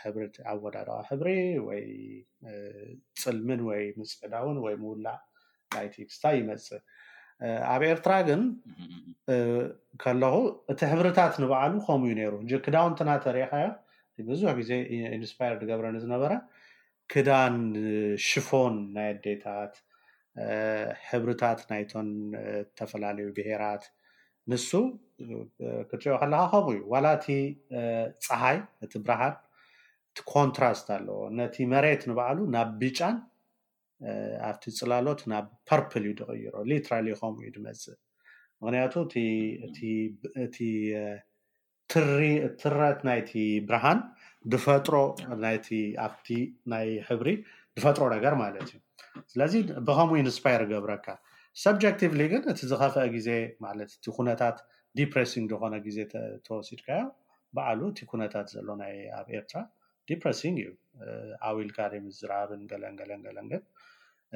ሕብሪቲ 0.00 0.34
ኣወዳዳዊ 0.50 0.98
ሕብሪ 1.10 1.28
ወይ 1.68 1.84
ፅልምን 3.22 3.60
ወይ 3.68 3.82
ምፅዕዳውን 4.00 4.58
ወይ 4.64 4.74
ምውላዕ 4.82 5.18
ናይቲክስታ 5.76 6.24
ይመፅ 6.38 6.66
ኣብ 7.72 7.82
ኤርትራ 7.90 8.12
ግን 8.28 8.42
ከለኹ 10.02 10.34
እቲ 10.72 10.80
ሕብርታት 10.92 11.34
ንባዕሉ 11.42 11.74
ከምኡ 11.86 12.04
ዩ 12.10 12.14
ነይሩ 12.20 12.34
እ 12.44 12.60
ክዳውትናተሪኢካ 12.66 13.52
ዮ 13.64 13.70
ብዙሕ 14.30 14.50
ግዜ 14.60 14.70
ኢንስፓር 15.16 15.54
ገብረኒ 15.70 15.96
ዝነበረ 16.04 16.32
ክዳን 17.14 17.56
ሽፎን 18.28 18.76
ናይ 18.96 19.08
ኣዴታት 19.14 19.74
ሕብሪታት 21.10 21.60
ናይቶም 21.70 22.08
ዝተፈላለዩ 22.32 23.28
ብሄራት 23.36 23.84
ንሱ 24.50 24.68
ክሪኦ 25.90 26.14
ከለካ 26.22 26.42
ከምኡ 26.52 26.68
እዩ 26.72 26.80
ዋላ 26.92 27.06
እቲ 27.18 27.26
ፀሓይ 28.26 28.58
እቲ 28.86 28.92
ብርሃን 29.06 29.34
እቲ 30.10 30.18
ኮንትራስት 30.32 30.86
ኣለዎ 30.96 31.18
ነቲ 31.38 31.56
መሬት 31.72 32.02
ንባዕሉ 32.10 32.38
ናብ 32.54 32.68
ቢጫን 32.82 33.16
ኣብቲ 34.48 34.64
ፅላሎት 34.78 35.20
ናብ 35.32 35.46
ፐርፕል 35.70 36.04
ዩ 36.10 36.12
ዝቅይሮ 36.20 36.54
ሊትራሊ 36.70 37.06
ከምኡ 37.20 37.40
እዩ 37.44 37.50
ድመፅእ 37.56 37.98
ምክንያቱ 38.62 38.94
እቲ 40.46 40.58
ትረት 42.62 43.00
ናይቲ 43.08 43.32
ብርሃን 43.68 43.98
ድፈጥሮ 44.52 44.94
ኣቲ 46.24 46.28
ናይ 46.72 46.88
ሕብሪ 47.08 47.28
ዝፈጥሮ 47.78 48.02
ነገር 48.16 48.34
ማለት 48.42 48.62
እዩ 48.74 48.78
ስለዚ 49.32 49.54
ብከምኡ 49.86 50.14
ኢንስፓይር 50.22 50.62
ገብረካ 50.70 51.06
ሱብጀትቭ 51.62 52.14
ግን 52.32 52.42
እቲ 52.52 52.60
ዝኸፍአ 52.70 53.02
ግዜ 53.16 53.28
ማለት 53.66 53.90
እቲ 53.96 54.04
ኩነታት 54.18 54.56
ዲፕረሲንግ 54.98 55.48
ዝኮነ 55.52 55.74
ግዜ 55.86 55.98
ተወሲድካዮ 56.46 57.04
በዓሉ 57.56 57.80
እቲ 57.92 58.00
ኩነታት 58.12 58.46
ዘሎ 58.54 58.68
ኣብ 59.18 59.26
ኤርትራ 59.38 59.58
ዲፕረሲንግ 60.10 60.58
እዩ 60.62 60.70
ኣብልካ 61.48 61.78
ደ 61.92 61.94
ምዝራብን 62.06 62.62
ገለንገለንገለንግ 62.70 63.52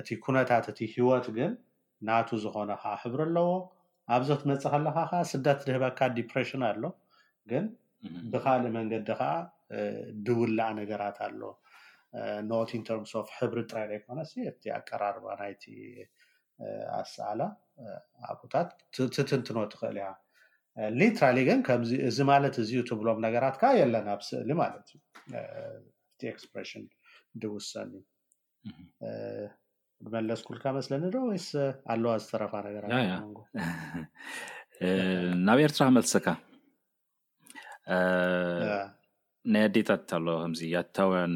እቲ 0.03 0.09
ኩነታት 0.27 0.65
እቲ 0.73 0.81
ሂወት 0.95 1.27
ግን 1.39 1.53
ናቱ 2.09 2.29
ዝኮነ 2.45 2.71
ከዓ 2.83 2.95
ሕብር 3.03 3.23
ኣለዎ 3.27 3.49
ኣብዚ 4.17 4.29
ትመፅእ 4.43 4.71
ከለካ 4.75 4.97
ከዓ 5.11 5.21
ስደት 5.33 5.59
ድህበካ 5.69 6.01
ዲፕረሽን 6.19 6.63
ኣሎ 6.71 6.83
ግን 7.51 7.65
ብካሊእ 8.33 8.73
መንገዲ 8.79 9.09
ከዓ 9.21 9.33
ድውላዕ 10.27 10.71
ነገራት 10.81 11.19
ኣሎ 11.29 11.41
ኖት 12.51 12.71
ኢንተርምስ 12.79 13.13
ኦፍ 13.21 13.29
ሕብሪ 13.41 13.59
ጥራይለኣይኮነ 13.71 14.19
ኣቀራርባ 14.79 15.27
ናይቲ 15.41 15.65
ኣሳኣላ 17.01 17.43
ኣታት 18.33 18.71
ትትንትኖ 19.17 19.59
ትክእል 19.73 19.97
እያ 20.01 20.09
ሊትራሊ 20.99 21.39
ግን 21.49 21.61
ዚእዚ 21.91 22.19
ማለት 22.33 22.55
እዚ 22.63 22.71
ትብሎም 22.91 23.19
ነገራት 23.27 23.57
ከ 23.63 23.73
የለና 23.81 24.09
ኣብስእሊ 24.17 24.51
ማለት 24.63 24.87
እዩ 24.95 25.01
እቲ 26.13 26.21
ክስፕረሽን 26.37 26.85
ድውሰኒ 27.43 27.93
መለስ 30.15 30.41
ኩልካ 30.49 30.65
መስለኒ 30.79 31.05
ዶ 31.15 31.17
ወስ 31.31 31.49
ኣለዋ 31.93 32.13
ዝተረፋ 32.23 32.53
ነገራት 32.69 32.93
ናብ 35.49 35.59
ኤርትራ 35.67 35.85
ክመልስካ 35.91 36.27
ናይ 39.53 39.63
ኣዴታት 39.69 40.11
ኣለ 40.17 40.27
ከምዚ 40.43 40.61
ኣታውያን 40.81 41.35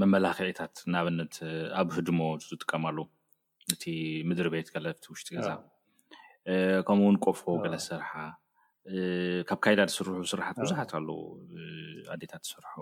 መመላክዒታት 0.00 0.74
ንኣብነት 0.92 1.34
ኣብ 1.80 1.88
ህድሞ 1.96 2.20
ዝጥቀማሉ 2.48 2.98
እቲ 3.74 3.82
ምድሪ 4.28 4.46
ቤት 4.54 4.68
ለፍቲውሽጢ 4.84 5.28
ገዛ 5.36 5.50
ከምኡውን 6.88 7.16
ቆፍቦ 7.26 7.46
ገለ 7.64 7.74
ስርሓ 7.86 8.10
ካብ 9.48 9.58
ካይዳ 9.64 9.80
ዝስርሑ 9.90 10.18
ስራሓት 10.32 10.56
ብዙሓት 10.62 10.90
ኣለው 10.98 11.20
ኣዴታት 12.14 12.42
ትስርሑ 12.46 12.74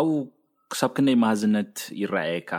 ኣብኡ 0.00 0.10
ክሳብ 0.72 0.90
ክነይ 0.96 1.16
ማሃዝነት 1.24 1.74
ይረኣየካ 2.00 2.50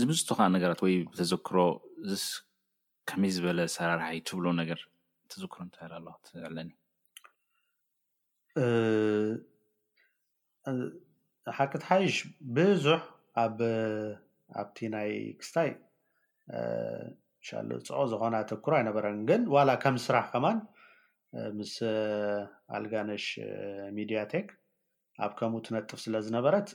ዝምፅትከ 0.00 0.38
ነገራት 0.56 0.80
ወይ 0.86 0.94
ብተዘክሮ 1.12 1.56
ስ 2.22 2.26
ከመይ 3.10 3.30
ዝበለ 3.36 3.60
ሰራርሒ 3.76 4.18
ትብሎ 4.28 4.46
ነገር 4.62 4.80
ተዘክሮ 5.32 5.58
እንት 5.66 5.76
ኣለ 5.86 6.06
ትዕለኒ 6.26 6.68
ሓቂት 11.58 11.82
ሓይሽ 11.90 12.14
ብዙሕ 12.56 13.00
ኣብቲ 14.62 14.78
ናይ 14.94 15.10
ክስታይ 15.40 15.70
ሻ 17.48 17.60
ፅዖ 17.88 18.00
ዝኮነ 18.10 18.34
ኣተክሮ 18.42 18.72
ኣይነበረ 18.78 19.04
ግን 19.30 19.42
ዋላ 19.54 19.68
ከም 19.82 19.96
ስራሕ 20.06 20.26
ከማን 20.32 20.58
ምስ 21.58 21.74
ኣልጋነሽ 22.78 23.26
ሚድያቴክ 23.96 24.48
ኣብ 25.24 25.32
ከምኡ 25.38 25.60
ትነጥፍ 25.66 26.00
ስለዝነበረት 26.04 26.68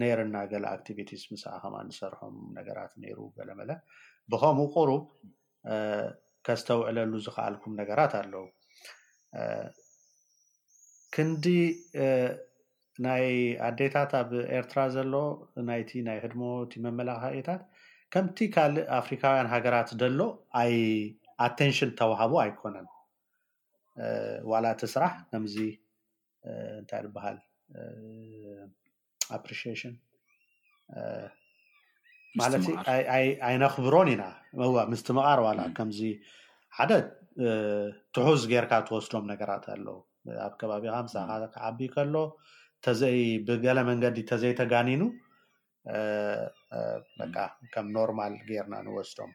ነይርና 0.00 0.36
ገለ 0.52 0.64
ኣክቲቪቲስ 0.76 1.22
ምስ 1.32 1.42
ከማ 1.62 1.74
ዝሰርሖም 1.90 2.36
ነገራት 2.58 2.92
ነይሩ 3.02 3.18
በለመለ 3.38 3.70
ብከምኡ 4.32 4.66
ቅሩብ 4.76 5.04
ከዝተውዕለሉ 6.46 7.12
ዝክኣልኩም 7.26 7.72
ነገራት 7.80 8.12
ኣለው 8.22 8.44
ክንዲ 11.14 11.44
ናይ 13.04 13.24
ኣዴታት 13.68 14.12
ኣብ 14.20 14.30
ኤርትራ 14.56 14.80
ዘሎ 14.94 15.12
ናይቲ 15.68 15.90
ናይ 16.08 16.18
ህድሞቲ 16.24 16.72
መመላኸቂታት 16.86 17.62
ከምቲ 18.14 18.38
ካልእ 18.54 18.86
ኣፍሪካውያን 19.00 19.48
ሃገራት 19.54 19.90
ደሎ 20.02 20.20
ኣይ 20.60 20.72
ኣቴንሽን 21.46 21.90
ተዋሃቦ 22.00 22.32
ኣይኮነን 22.44 22.86
ዋላ 24.50 24.64
እቲ 24.74 24.82
ስራሕ 24.94 25.14
ከምዚ 25.30 25.56
እንታይ 26.80 27.04
በሃል 27.16 27.38
ኣፕሪሽን 29.36 29.94
ማለት 32.40 32.64
ኣይነኽብሮን 33.48 34.10
ኢና 34.14 34.24
ምስቲ 34.92 35.08
ምቃር 35.18 35.40
ዋላ 35.46 35.60
ከምዚ 35.78 36.00
ሓደ 36.78 36.92
ትሑዝ 38.14 38.42
ጌይርካ 38.52 38.72
ትወስዶም 38.88 39.24
ነገራት 39.32 39.64
ኣለው 39.74 39.98
ኣብ 40.46 40.52
ከባቢ 40.60 40.84
ካ 40.94 40.98
ምሳካ 41.06 41.40
ክዓቢ 41.54 41.80
ከሎ 41.94 42.14
ብገለ 43.48 43.78
መንገዲ 43.90 44.16
ተዘይተጋኒኑ 44.30 45.02
ከም 47.74 47.86
ኖርማል 47.98 48.34
ገይርና 48.48 48.74
ንወስዶም 48.86 49.32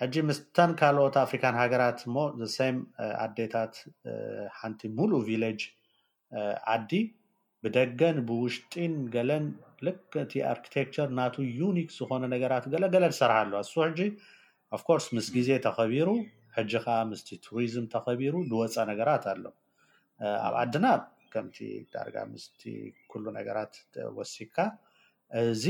ሕጂ 0.00 0.14
ምስተን 0.28 0.70
ካልኦት 0.80 1.16
ኣፍሪካን 1.24 1.56
ሃገራት 1.62 1.98
እሞ 2.06 2.16
ዘሰም 2.40 2.76
ኣዴታት 3.24 3.74
ሓንቲ 4.58 4.80
ሙሉእ 4.98 5.24
ቪሌጅ 5.28 5.60
ዓዲ 6.74 6.90
ብደገን 7.64 8.16
ብውሽጢን 8.28 8.94
ገለን 9.14 9.44
ልክእቲ 9.86 10.32
ኣርክቴክቸር 10.52 11.08
እናቱ 11.12 11.34
ዩኒክ 11.60 11.88
ዝኮነ 11.96 12.24
ነገራት 12.34 12.64
ገለገለ 12.72 13.04
ዝሰርሓ 13.12 13.36
ኣለዋ 13.44 13.60
ንሱ 13.64 13.72
ሕጂ 13.86 14.00
ኣፍኮርስ 14.76 15.06
ምስ 15.16 15.26
ግዜ 15.36 15.48
ተከቢሩ 15.66 16.08
ሕጂ 16.58 16.72
ከዓ 16.86 16.96
ምስ 17.10 17.22
ቱሪዝም 17.46 17.86
ተከቢሩ 17.94 18.34
ዝወፀ 18.50 18.76
ነገራት 18.92 19.24
ኣሎ 19.32 19.44
ኣብ 20.46 20.54
ኣድና 20.60 20.86
ከምቲ 21.32 21.56
ዳርጋ 21.92 22.16
ምስቲ 22.32 22.60
ኩሉ 23.10 23.24
ነገራት 23.38 23.74
ወሲድካ 24.16 24.56
እዚ 25.52 25.64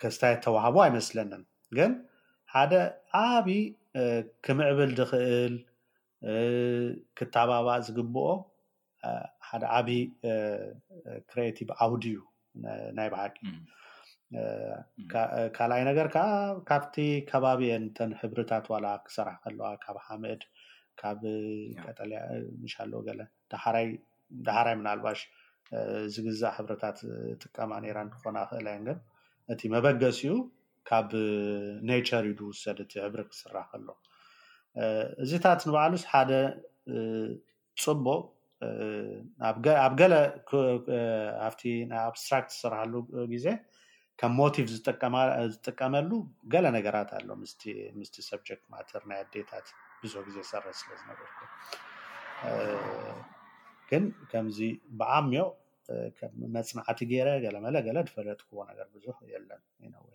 ከዝታይ 0.00 0.34
ተዋሃቦ 0.44 0.76
ኣይመስለኒን 0.84 1.42
ግን 1.76 1.92
ሓደ 2.54 2.72
ዓብ 3.22 3.46
ክምዕብል 4.44 4.92
ዝክእል 4.98 5.54
ክታባባኣ 7.18 7.76
ዝግብኦ 7.86 8.26
ሓደ 9.48 9.62
ዓብይዪ 9.76 10.02
ክሬኤቲቭ 11.30 11.68
ዓውዲ 11.84 12.04
እዩ 12.14 12.18
ናይ 12.96 13.08
ባዓቂ 13.12 13.36
ካልኣይ 15.56 15.82
ነገር 15.90 16.06
ከዓ 16.14 16.26
ካብቲ 16.68 16.96
ከባቢአን 17.30 17.84
ተን 17.96 18.12
ሕብርታት 18.20 18.66
ዋላ 18.72 18.86
ክሰራሕ 19.06 19.36
ከለዋ 19.44 19.70
ካብ 19.84 19.96
ሓምድ 20.06 20.42
ካብ 21.00 21.20
ቀጠልያ 21.84 22.20
ምሻሉ 22.62 22.92
ገለ 23.08 23.20
ዳይዳሓራይ 23.54 24.74
ምናልባሽ 24.80 25.20
እዚ 26.08 26.16
ግዛ 26.28 26.40
ሕብረታት 26.56 26.98
ጥቀማ 27.42 27.72
ነራ 27.84 27.98
እንትኾና 28.06 28.38
ክእላይን 28.50 28.82
ግን 28.88 28.98
እቲ 29.52 29.60
መበገስ 29.74 30.18
እዩ 30.24 30.32
ካብ 30.88 31.10
ኔቸር 31.90 32.24
ዩድውሰድ 32.30 32.78
እቲ 32.84 32.92
ሕብሪ 33.04 33.20
ክስራሕ 33.30 33.64
ከሎ 33.72 33.88
እዚታት 35.24 35.60
ንባዕሉስ 35.68 36.04
ሓደ 36.12 36.32
ፅቡቅ 37.84 38.22
ኣብ 39.86 39.92
ገለ 40.00 40.14
ኣብቲ 41.46 41.62
ናይ 41.90 42.00
ኣብስትራክት 42.10 42.50
ዝስራሓሉ 42.54 42.94
ግዜ 43.34 43.46
ከም 44.22 44.32
ሞቲቭ 44.40 44.66
ዝጥቀመሉ 44.74 46.10
ገለ 46.52 46.66
ነገራት 46.76 47.10
ኣሎ 47.18 47.28
ምስቲ 47.98 48.14
ሰብጀክት 48.30 48.64
ማተር 48.74 49.04
ናይ 49.12 49.20
ኣዴታት 49.26 49.66
ብዙሕ 50.02 50.20
ግዜ 50.28 50.38
ዝሰረት 50.48 50.76
ስለዝ 50.82 51.02
ነበር 51.10 51.28
ግን 53.90 54.04
ከምዚ 54.30 54.58
ብዓምዮ 55.00 55.42
ከም 56.18 56.32
መፅናዕቲ 56.54 57.00
ገይረ 57.10 57.28
ገለመለ 57.44 57.76
ገለ 57.86 57.98
ድፈለ 58.08 58.28
ክዎ 58.40 58.58
ነር 58.68 58.88
ብዙሕ 58.94 59.16
የለን 59.32 59.62
ነወ 59.94 60.08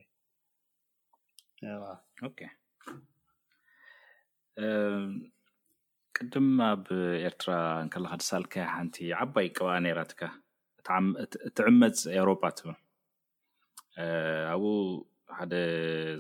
ቅድም 6.18 6.50
ኣብ 6.70 6.86
ኤርትራ 7.28 7.52
እንከልካ 7.84 8.14
ድሳልካ 8.22 8.56
ሓንቲ 8.74 8.96
ዓባይ 9.22 9.48
ቅብኣ 9.58 9.74
ነራትካ 9.86 10.22
እትዕመፅ 11.48 12.00
ኤሮጳ 12.18 12.44
ትብል 12.58 12.78
ኣብኡ 14.54 14.68
ሓደ 15.38 15.54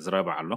ዝረብዓ 0.05 0.33
ኣሎ 0.41 0.51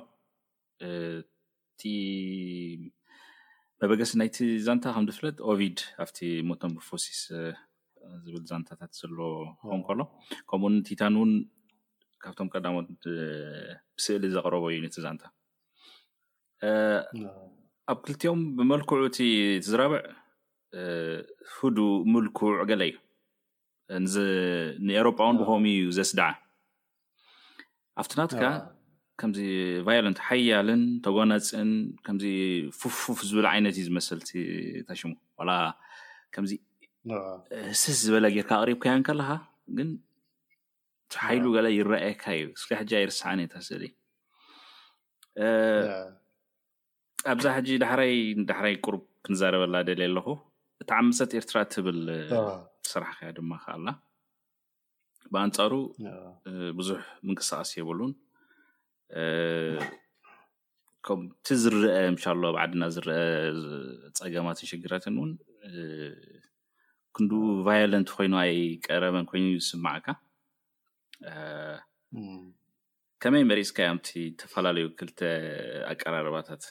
መበገሲ 3.83 4.11
ናይቲ 4.21 4.37
ዛንታ 4.67 4.85
ከምፍለጥ 4.95 5.37
ኦቪድ 5.51 5.79
ኣብቲ 6.05 6.19
ሞቶም 6.49 6.73
ብፎሲስ 6.77 7.21
ዝብል 8.25 8.45
ዛንታታት 8.51 8.93
ዘለዎ 9.01 9.29
ኹ 9.73 9.77
ከሎ 9.89 10.01
ከምኡው 10.51 10.81
ቲታን 10.89 11.15
እውን 11.19 11.31
ካብቶም 12.23 12.49
ቀዳሞት 12.55 12.89
ብስእሊ 13.99 14.25
ዘቅረቦ 14.37 14.65
እዩ 14.73 14.79
ነቲ 14.85 14.97
ዛንታ 15.05 15.23
ኣብ 17.93 17.99
ክልትኦም 18.07 18.41
ብመልክዑ 18.59 18.99
እቲ 19.11 19.19
ትዝራብዕ 19.67 20.01
ፍዱ 21.57 21.79
ምልኩዕ 22.13 22.57
ገለ 22.71 22.83
እዩ 22.87 22.97
ንኤሮጳውን 24.89 25.39
ብከምእዩ 25.43 25.85
ዘስድዓ 25.99 26.27
ኣብቲናትካ 28.03 28.43
ከምዚ 29.21 29.39
ቫዮለንት 29.87 30.19
ሓያልን 30.27 30.83
ተጎነፅን 31.05 31.71
ከምዚ 32.07 32.25
ፉፉፍ 32.81 33.19
ዝብል 33.29 33.47
ዓይነት 33.53 33.77
እዩ 33.79 33.85
ዝመሰልቲ 33.89 34.31
ታሽሙ 34.89 35.11
ላ 35.49 35.55
ከምዚ 36.35 36.53
ህስስ 37.71 37.99
ዝበለ 38.07 38.25
ጌይርካ 38.35 38.51
ኣቅሪብካዮ 38.61 38.99
ከለካ 39.09 39.31
ግን 39.79 39.91
ሓይሉ 41.27 41.45
ገለ 41.57 41.67
ይረኣየካ 41.79 42.25
እዩ 42.39 42.47
እስ 42.59 42.63
ሕ 42.79 42.81
ኣይርስን 43.01 43.41
ታስሊ 43.55 43.85
ኣብዛ 47.33 47.47
ሕጂ 47.57 47.69
ዳይ 47.85 48.09
ዳሕራይ 48.51 48.75
ቁርብ 48.87 49.03
ክንዘረበላ 49.27 49.77
ደል 49.89 50.03
ኣለኹ 50.09 50.27
እቲ 50.83 50.91
ዓምፀት 51.01 51.33
ኤርትራ 51.41 51.57
እትብል 51.67 52.01
ስራሕከያ 52.93 53.31
ድማ 53.39 53.53
ከኣላ 53.65 53.89
ብኣንፃሩ 55.33 55.73
ብዙሕ 56.79 57.01
ምንቅስቃስ 57.29 57.71
የብሉን 57.79 58.13
ከምቲ 61.07 61.47
ዝረአ 61.63 61.97
እምሻሎ 62.13 62.43
ባዓድና 62.57 62.85
ዝረአ 62.95 63.21
ፀገማትን 64.21 64.69
ሽግራትን 64.71 65.15
እውን 65.21 65.33
ክንኡ 67.17 67.33
ቫዮለንት 67.67 68.09
ኮይኑይ 68.17 68.59
ቀረበን 68.87 69.27
ኮይኑዩ 69.31 69.57
ዝስማዓካ 69.67 70.07
ከመይ 73.23 73.45
መሪፅካ 73.51 73.77
እዮም 73.87 73.97
እቲ 74.01 74.09
ዝተፈላለዩ 74.33 74.87
ክልተ 74.99 75.21
ኣቀራርባታት 75.93 76.63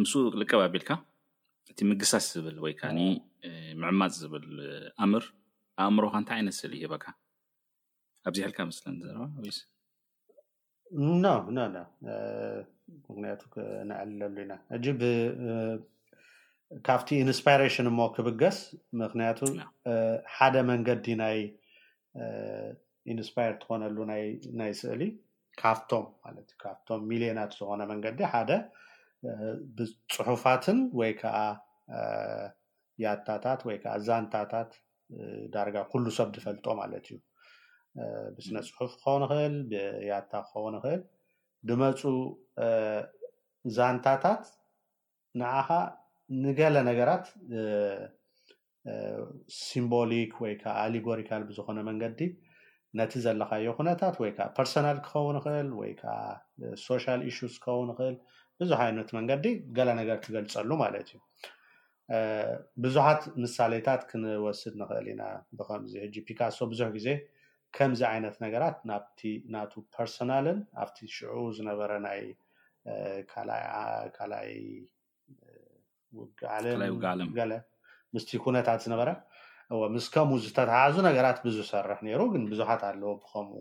ምስኡ 0.00 0.22
ልቀባቢልካ 0.42 0.90
እቲ 1.72 1.78
ምግሳስ 1.90 2.26
ዝብል 2.36 2.56
ወይካ 2.66 2.80
ምዕማፅ 3.82 4.12
ዝብል 4.22 4.46
ኣምር 5.04 5.24
ኣእምሮካ 5.84 6.14
እንታይ 6.22 6.36
ዓይነት 6.38 6.56
ስል 6.60 6.72
ይሂበካ 6.80 7.04
ኣብዚሕልካ 8.28 8.58
መስለ 8.70 8.84
ዘረ 9.04 9.18
ምክንያቱ 10.92 13.40
ክንዕልለሉ 13.54 14.36
ኢና 14.44 14.54
እጅ 14.76 14.86
ካብቲ 16.86 17.08
ኢንስፓሬሽን 17.24 17.86
ሞ 17.98 18.06
ክብገስ 18.16 18.58
ምክንያቱ 19.02 19.38
ሓደ 20.34 20.56
መንገዲ 20.70 21.04
ናይ 21.22 21.38
ኢንስፓይር 23.12 23.52
ትኮነሉ 23.62 23.96
ናይ 24.60 24.72
ስእሊ 24.80 25.02
ካፍቶም 25.62 26.04
እካብቶም 26.42 27.00
ሚሊዮናት 27.12 27.50
ዝኮነ 27.58 27.80
መንገዲ 27.92 28.18
ሓደ 28.32 28.50
ብፅሑፋትን 29.78 30.78
ወይ 31.00 31.12
ከዓ 31.22 31.38
ያታታት 33.04 33.60
ወይከዓ 33.68 33.92
ዛንታታት 34.08 34.70
ዳርጋ 35.54 35.76
ኩሉ 35.92 36.04
ሰብ 36.18 36.28
ዝፈልጦ 36.36 36.66
ማለት 36.80 37.04
እዩ 37.10 37.16
ብስነ- 38.36 38.66
ፅሑፍ 38.76 38.92
ክኸው 39.02 39.16
ንክእል 39.22 39.54
ብያታ 39.70 40.32
ክኸው 40.48 40.64
ንክእል 40.74 41.00
ብመፁ 41.66 42.00
ዛንታታት 43.76 44.44
ንኣኸ 45.40 45.68
ንገለ 46.44 46.76
ነገራት 46.90 47.24
ስምቦሊክ 49.62 50.32
ወይ 50.42 50.54
ከዓ 50.60 50.74
ኣሌጎሪካል 50.86 51.42
ብዝኮነ 51.48 51.78
መንገዲ 51.88 52.20
ነቲ 52.98 53.12
ዘለካዮ 53.24 53.66
ኩነታት 53.78 54.14
ወይ 54.22 54.30
ከዓ 54.36 54.46
ፐርሶናል 54.58 54.98
ክከውን 55.04 55.34
ንክእል 55.38 55.68
ወይከዓ 55.80 56.16
ሶሻል 56.86 57.20
ኢሹስ 57.30 57.54
ክኸውን 57.64 57.86
ንክእል 57.90 58.14
ብዙሕ 58.60 58.78
ዓይነት 58.86 59.10
መንገዲ 59.18 59.44
ገለ 59.76 59.88
ነገር 60.00 60.16
ትገልፀሉ 60.24 60.70
ማለት 60.84 61.06
እዩ 61.12 61.18
ብዙሓት 62.84 63.22
ምሳሌታት 63.42 64.00
ክንወስድ 64.10 64.74
ንክእል 64.80 65.06
ኢና 65.12 65.22
ብከምዚ 65.58 65.92
ሕጂ 66.04 66.14
ፒካሶ 66.30 66.58
ብዙሕ 66.72 66.88
ግዜ 66.96 67.08
ከምዚ 67.76 68.00
ዓይነት 68.12 68.36
ነገራት 68.44 68.78
ናብቲ 68.90 69.18
እናቱ 69.46 69.72
ፐርሶናልን 69.96 70.58
ኣብቲ 70.82 70.98
ሽዑ 71.16 71.34
ዝነበረ 71.56 71.90
ናይ 72.06 72.22
ካይ 73.30 74.48
ለገ 76.82 77.04
ምስ 78.14 78.24
ኩነታት 78.44 78.80
ዝነበረ 78.84 79.08
ምስ 79.94 80.06
ከምኡ 80.14 80.38
ዝተተሓዙ 80.44 80.94
ነገራት 81.08 81.36
ብዝሰርሕ 81.46 81.98
ነይሩ 82.06 82.20
ግን 82.34 82.42
ብዙሓት 82.52 82.80
ኣለዎ 82.88 83.10
ብከምኡ 83.22 83.60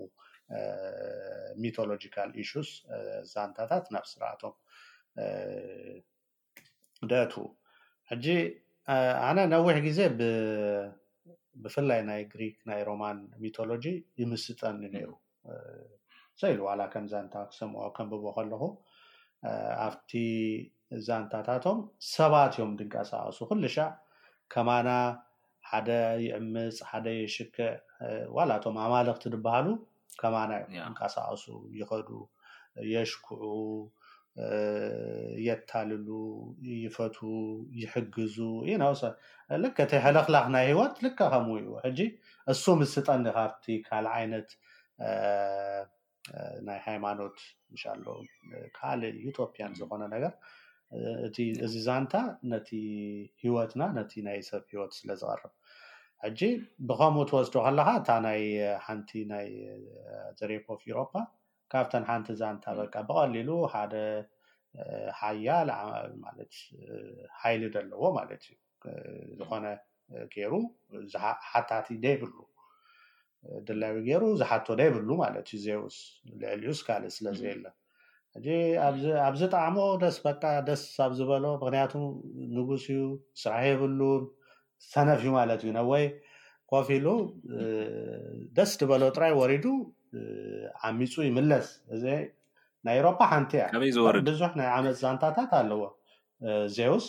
ሚቶሎጂካል 1.63 2.29
ኢሽስ 2.43 2.69
ዛንታታት 3.33 3.85
ናብ 3.93 4.05
ስራአቶም 4.11 4.55
ደትው 7.09 7.45
ሕጂ 8.11 8.25
ኣነ 9.27 9.37
ነዊሕ 9.53 9.75
ግዜብ 9.87 10.15
ብፍላይ 11.63 12.01
ናይ 12.09 12.21
ግሪክ 12.33 12.55
ናይ 12.69 12.81
ሮማን 12.89 13.17
ሚቶሎጂ 13.41 13.85
ይምስጠን 14.21 14.77
ዩነይሩ 14.85 15.09
ፀኢሉ 16.41 16.59
ዋላ 16.67 16.81
ከም 16.93 17.05
ዛንታ 17.13 17.35
ክሰምዖ 17.51 17.83
ከንብቦ 17.95 18.25
ከለኹ 18.37 18.63
ኣብቲ 19.85 20.11
ዛንታታቶም 21.07 21.79
ሰባት 22.13 22.53
እዮም 22.57 22.71
ድንቀሳቀሱ 22.79 23.37
ኩሉ 23.49 23.63
ሻ 23.75 23.85
ከማና 24.53 24.89
ሓደ 25.71 25.89
ይዕምፅ 26.25 26.77
ሓደ 26.89 27.07
የሽክዕ 27.19 27.69
ዋላቶም 28.37 28.77
ኣማለክቲ 28.85 29.25
ዝባሃሉ 29.33 29.67
ከማና 30.21 30.51
እዮም 30.65 30.93
ንቀሳቀሱ 30.93 31.45
ይኸዱ 31.79 32.09
የሽኩዑ 32.93 33.43
የታልሉ 35.47 36.09
ይፈቱ 36.83 37.17
ይሕግዙ 37.81 38.35
ዩ 38.69 38.73
ናብሶ 38.81 39.01
ልክ 39.61 39.77
እቲ 39.85 39.93
ሕለክላክ 40.05 40.45
ናይ 40.55 40.65
ሂወት 40.71 40.95
ልከ 41.05 41.19
ከም 41.31 41.47
እዩ 41.55 41.67
ሕጂ 41.85 41.99
እሱ 42.53 42.63
ምስጠኒ 42.81 43.23
ካርቲ 43.37 43.65
ካል 43.87 44.05
ዓይነት 44.17 44.49
ናይ 46.67 46.79
ሃይማኖት 46.87 47.37
ንሻሎ 47.73 48.05
ካልእ 48.77 49.17
ዩትዮጵያን 49.25 49.73
ዝኮነ 49.79 50.03
ነገር 50.15 50.33
እቲ 51.27 51.37
እዚ 51.65 51.73
ዛንታ 51.87 52.13
ነቲ 52.51 52.69
ሂወትና 53.43 53.81
ነቲ 53.97 54.11
ናይ 54.27 54.39
ሰብ 54.49 54.63
ሂወት 54.73 54.93
ስለዝቀርብ 54.99 55.53
ሕጂ 56.23 56.39
ብከምኡ 56.87 57.23
ትወስዶ 57.31 57.55
ከለካ 57.65 57.89
እታ 57.99 58.09
ናይ 58.27 58.41
ሓንቲ 58.85 59.09
ናይ 59.33 59.47
ዘሬፖፍ 60.39 60.81
ኢሮፓ 60.91 61.13
ካብተን 61.71 62.03
ሓንቲ 62.09 62.27
ዛንታ 62.41 62.65
በቃ 62.81 62.93
ብቀሊሉ 63.09 63.49
ሓደ 63.73 63.93
ሓያልት 65.21 66.53
ሓይሊ 67.41 67.61
ደኣለዎ 67.75 68.03
ማለት 68.19 68.43
እዩ 68.91 68.99
ዝኮነ 69.39 69.65
ገይሩ 70.33 70.53
ሓታቲ 71.51 71.87
ደይብሉ 72.05 72.35
ድላ 73.67 73.83
ገይሩ 74.07 74.23
ዝሓቶ 74.39 74.67
ደይብሉ 74.81 75.09
ማለት 75.23 75.45
እዩ 75.57 75.59
ዘስ 75.65 75.97
ልዕልዩስካል 76.41 77.03
ስለዘይ 77.17 77.51
ኣሎ 77.55 77.65
እዚ 78.37 78.47
ኣብዚ 79.27 79.41
ጠዕሞ 79.57 79.77
ደስ 80.03 80.17
በ 80.25 80.33
ደስ 80.69 80.81
ኣብ 81.05 81.11
ዝበሎ 81.19 81.45
ምክንያቱ 81.63 81.93
ንጉስ 82.57 82.83
እዩ 82.93 83.03
ስራሕ 83.43 83.63
ይብሉን 83.73 84.25
ሰነፍ 84.93 85.19
እዩ 85.23 85.29
ማለት 85.39 85.61
እዩ 85.65 85.71
ነወይ 85.79 86.05
ኮፍ 86.73 86.89
ኢሉ 86.97 87.07
ደስ 88.57 88.71
ዝበሎ 88.81 89.01
ጥራይ 89.15 89.33
ወሪዱ 89.41 89.65
ዓሚፁ 90.87 91.13
ይምለስ 91.29 91.67
እዚ 91.95 92.03
ናይ 92.87 92.95
ዩሮፓ 92.99 93.19
ሓንቲ 93.31 93.51
እያብዙሕ 93.61 94.51
ናይ 94.59 94.67
ዓመፅ 94.77 94.97
ዛንታታት 95.03 95.51
ኣለዎ 95.59 95.81
ዘውስ 96.77 97.05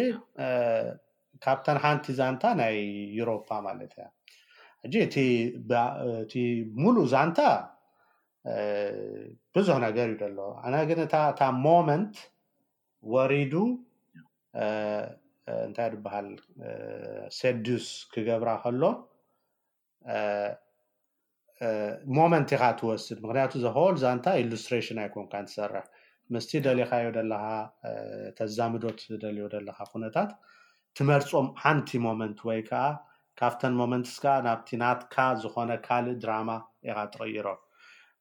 ካብተን 1.45 1.77
ሓንቲ 1.83 2.05
ዛንታ 2.19 2.43
ናይ 2.61 2.75
ዩሮፓ 3.19 3.49
ማለት 3.67 3.93
እያ 3.97 4.07
ጂ 6.33 6.35
ሙሉእ 6.83 7.07
ዛንታ 7.13 7.39
ብዙሕ 9.55 9.77
ነገር 9.87 10.07
እዩ 10.13 10.19
ዘሎ 10.37 10.49
ኣነ 10.65 10.75
ግን 10.89 10.99
እታ 11.05 11.39
ሞመንት 11.65 12.15
ወሪዱ 13.13 13.53
እንታይ 15.67 15.87
ድበሃል 15.93 16.27
ሴድዩስ 17.37 17.87
ክገብራ 18.13 18.49
ከሎ 18.63 18.83
ሞመንት 22.15 22.49
ኢካ 22.55 22.63
እትወስድ 22.73 23.17
ምክንያቱ 23.25 23.53
ዘከል 23.65 23.95
ዛንታ 24.03 24.25
ኢሉስትሬሽን 24.43 24.97
ኣይኮንካ 25.05 25.33
ትሰርሕ 25.49 25.85
ምስቲ 26.33 26.51
ደሊካ 26.65 26.91
ዩ 27.05 27.09
ዘለካ 27.17 27.43
ተዛምዶት 28.37 29.01
ደልዮ 29.23 29.45
ዘለካ 29.53 29.79
ኩነታት 29.93 30.31
ትመርፆም 30.97 31.47
ሓንቲ 31.63 31.89
ሞመንት 32.05 32.39
ወይ 32.49 32.61
ከዓ 32.69 32.83
ካብተን 33.39 33.73
ሞመንትስ 33.81 34.15
ከዓ 34.23 34.35
ናብቲ 34.47 34.69
ናትካ 34.83 35.15
ዝኮነ 35.43 35.71
ካልእ 35.87 36.19
ድራማ 36.23 36.49
ኢኻ 36.89 36.97
ትቅይሮም 37.13 37.61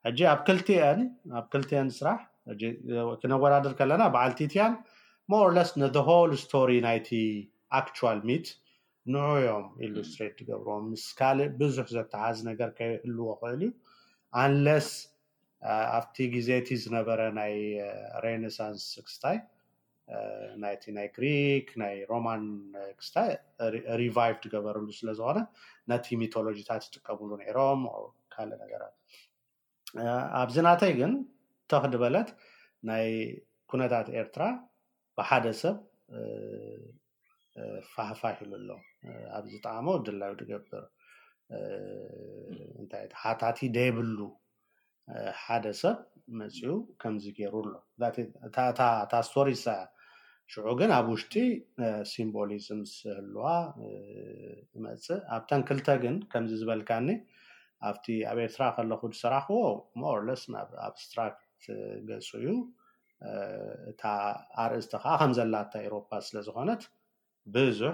ሕጂ 0.07 0.20
ኣብ 0.32 0.40
ክልቲአን 0.48 0.98
ኣብ 1.38 1.46
ክልቲአን 1.52 1.88
ስራሕ 1.98 2.18
ክነወዳድር 3.20 3.72
ከለና 3.78 4.02
በዓልቲ 4.14 4.40
ቲያን 4.55 4.72
ሞ 5.32 5.34
ኣር 5.44 5.52
ስ 5.68 5.72
ንደ 5.82 5.96
ሆል 6.09 6.32
ስቶሪ 6.44 6.70
ናይቲ 6.88 7.11
ኣክትል 7.78 8.18
ሚት 8.30 8.46
ንዑዮም 9.14 9.64
ኢሉስትሬት 9.86 10.36
ገብርዎም 10.48 10.84
ምስ 10.90 11.05
ካልእ 11.18 11.48
ብዙሕ 11.61 11.86
ዘተሓዚ 11.96 12.38
ነገር 12.50 12.68
ከይህልዎ 12.78 13.28
ክእል 13.40 13.62
እዩ 13.66 13.70
ኣንለስ 14.42 14.88
ኣብቲ 15.96 16.16
ግዜ 16.34 16.48
ቲ 16.68 16.76
ዝነበረ 16.84 17.20
ናይ 17.40 17.55
ሬነሳንስ 18.24 18.84
ክስታይ 19.07 19.38
ናይቲ 20.64 20.84
ናይ 20.98 21.07
ግሪክ 21.16 21.68
ናይ 21.82 21.94
ሮማን 22.11 22.42
ክስታይ 23.00 23.30
ሪቫይቭድ 24.02 24.44
ገበርሉ 24.57 24.86
ስለዝኮነ 25.00 25.40
ነቲ 25.92 26.07
ሚቶሎጂታት 26.22 26.82
ይጥቀምሉ 26.88 27.30
ነሮም 27.42 27.82
ካልእ 28.34 28.59
ነገራት 28.64 28.96
ኣብዚናተይ 30.42 30.92
ግን 31.01 31.12
ተክዲበለት 31.72 32.28
ናይ 32.88 33.07
ኩነታት 33.70 34.07
ኤርትራ 34.20 34.42
ብሓደ 35.18 35.47
ሰብ 35.61 35.76
ፋፋ 37.92 38.20
ሂሉ 38.38 38.51
ኣሎ 38.61 38.70
ኣብዚ 39.38 39.53
ጣዕመ 39.66 39.86
ድላዩ 40.07 40.32
ድገብር 40.40 40.84
እንታይ 42.80 43.05
ሓታቲ 43.22 43.59
ደይብሉ 43.76 44.18
ሓደ 45.42 45.66
ሰብ 45.82 45.99
መፅኡ 46.40 46.70
ከምዚ 47.03 47.24
ገይሩ 47.38 47.55
ኣሎ 47.64 47.74
ታ 49.11 49.12
ስቶሪሳእያ 49.28 49.82
ሽዑ 50.53 50.66
ግን 50.80 50.90
ኣብ 50.99 51.07
ውሽጢ 51.14 51.34
ሲምቦሊዝም 52.11 52.80
ዝህልዋ 52.95 53.45
መፅእ 54.86 55.20
ኣብተን 55.36 55.62
ክልተ 55.68 55.88
ግን 56.05 56.14
ከምዚ 56.32 56.53
ዝበልካኒ 56.62 57.09
ኣብቲ 57.91 58.07
ኣብ 58.30 58.39
ኤርትራ 58.47 58.64
ከለኩ 58.76 59.03
ዝሰራኽዎ 59.12 59.61
ሞሮሎስ 60.03 60.43
ናብ 60.55 60.68
ኣብስትራክት 60.89 61.43
ገፁ 62.09 62.28
እዩ 62.41 62.47
እታ 63.91 64.03
ኣርኢ 64.62 64.80
ዝተ 64.85 64.95
ከዓ 65.03 65.12
ከም 65.20 65.32
ዘላታ 65.39 65.72
ኤሮፓ 65.89 66.09
ስለዝኮነት 66.26 66.82
ብዙሕ 67.55 67.93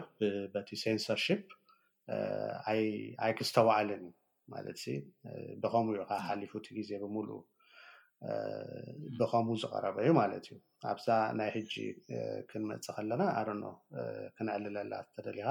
በቲ 0.52 0.68
ሴንሰርሽፕ 0.82 1.42
ኣይ 3.20 3.32
ክስተዋዕልን 3.38 4.04
ማለት 4.52 4.78
ብከምኡ 5.62 5.96
እዩ 5.98 6.04
ካብ 6.10 6.22
ሓሊፉቲ 6.28 6.66
ግዜ 6.78 6.90
ብምሉእ 7.02 7.40
ብከም 9.18 9.48
ዝቀረበ 9.62 9.96
እዩ 10.04 10.12
ማለት 10.20 10.44
እዩ 10.48 10.52
ኣብዛ 10.92 11.06
ናይ 11.40 11.50
ሕጂ 11.56 11.74
ክንመፅእ 12.48 12.94
ከለና 12.96 13.22
ኣርኖ 13.40 13.64
ክንዕልለላ 14.38 14.92
ተደሊኻ 15.14 15.48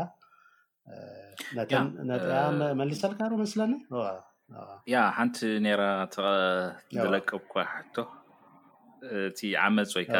ነጥያ 1.57 2.39
መልስልካሩ 2.79 3.31
ምስለኒያ 3.43 4.97
ሓንቲ 5.17 5.37
ራ 5.81 5.83
ዘለቀብ 7.03 7.43
ኳ 7.53 7.65
ሕቶ 7.77 7.95
እቲ 9.27 9.39
ዓመፅ 9.67 9.91
ወይከ 9.97 10.15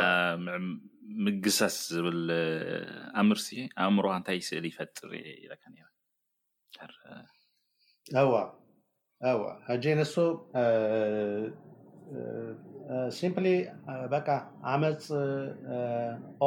ምግሰስ 1.25 1.75
ዝብል 1.93 2.21
ኣምርሲ 3.21 3.47
ኣእምሮ 3.83 4.05
እንታይ 4.17 4.39
ስእሊ 4.47 4.65
ይፈጥርኢ 4.73 5.21
ሕጂ 9.71 9.85
ንሱ 9.99 10.15
ምፕ 12.13 13.45
በቃ 14.13 14.27
ዓመፅ 14.73 15.05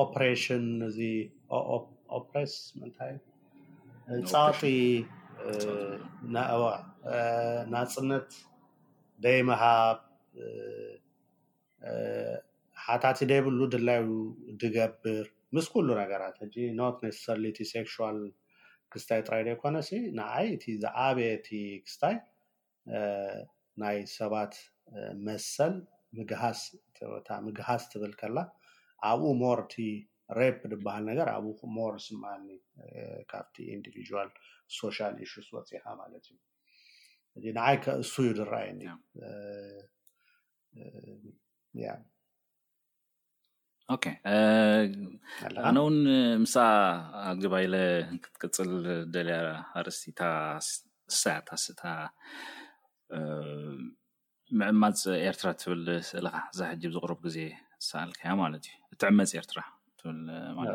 ኦፕሬሽን 0.02 0.64
እዚ 0.88 0.98
ኦፕሬስ 2.18 2.54
ምንታይእዩ 2.80 3.18
እፃቅፂ 4.18 4.60
ዋ 6.62 6.70
ናፅነት 7.72 8.28
ደይምሃብ 9.24 9.98
ሓታቲ 12.86 13.18
ደይብሉ 13.30 13.58
ድላዩ 13.74 14.06
ድገብር 14.60 15.26
ምስ 15.56 15.66
ኩሉ 15.72 15.88
ነገራት 16.02 16.36
እጂ 16.46 16.54
ኖት 16.80 16.96
ነሰርቲ 17.04 17.58
ሰክስል 17.72 18.18
ክስታይ 18.92 19.20
ጥራይ 19.26 19.42
ዶይኮነሲ 19.48 19.90
ንኣይ 20.18 20.46
እቲ 20.56 20.64
ዝዓበየቲ 20.84 21.48
ክስታይ 21.86 22.16
ናይ 23.82 23.98
ሰባት 24.18 24.54
መሰል 25.26 25.74
ምስምግሃስ 26.16 27.82
ትብል 27.92 28.12
ከላ 28.20 28.38
ኣብኡ 29.10 29.22
ሞርቲ 29.42 29.76
ረ 30.38 30.46
ዝበሃል 30.72 31.02
ነገር 31.10 31.26
ኣብኡ 31.36 31.58
ሞር 31.76 31.94
ስማኒ 32.06 32.46
ካብቲ 33.32 33.56
ኢንዲቪዋል 33.76 34.28
ሶሻል 34.78 35.14
ኢሽስ 35.24 35.48
ወፂኢካ 35.56 35.84
ማለት 36.00 36.24
እዩ 37.36 37.44
እ 37.48 37.52
ንዓይከ 37.58 37.84
እሱ 38.04 38.12
እዩ 38.24 38.30
ዝረኣየኒ 38.38 38.82
ኣነ 45.68 45.76
እውን 45.82 45.96
ምሳ 46.44 46.54
ኣብ 47.28 47.36
ግባይለ 47.42 47.74
ክትቅፅል 48.24 48.70
ደልያ 49.14 49.38
ኣርስቲታ 49.80 50.20
ሳያታስታ 51.22 51.82
ምዕማፅ 54.60 55.02
ኤርትራ 55.28 55.48
እትብል 55.54 55.84
ስእልካ 56.10 56.36
እዛ 56.52 56.60
ሕጅብ 56.72 56.90
ዝቅርቡ 56.96 57.18
ግዜ 57.28 57.38
ዝሳኣልከያ 57.82 58.32
ማለት 58.42 58.64
እዩ 58.70 58.74
እትዕመፅ 58.94 59.30
ኤርትራ 59.40 59.60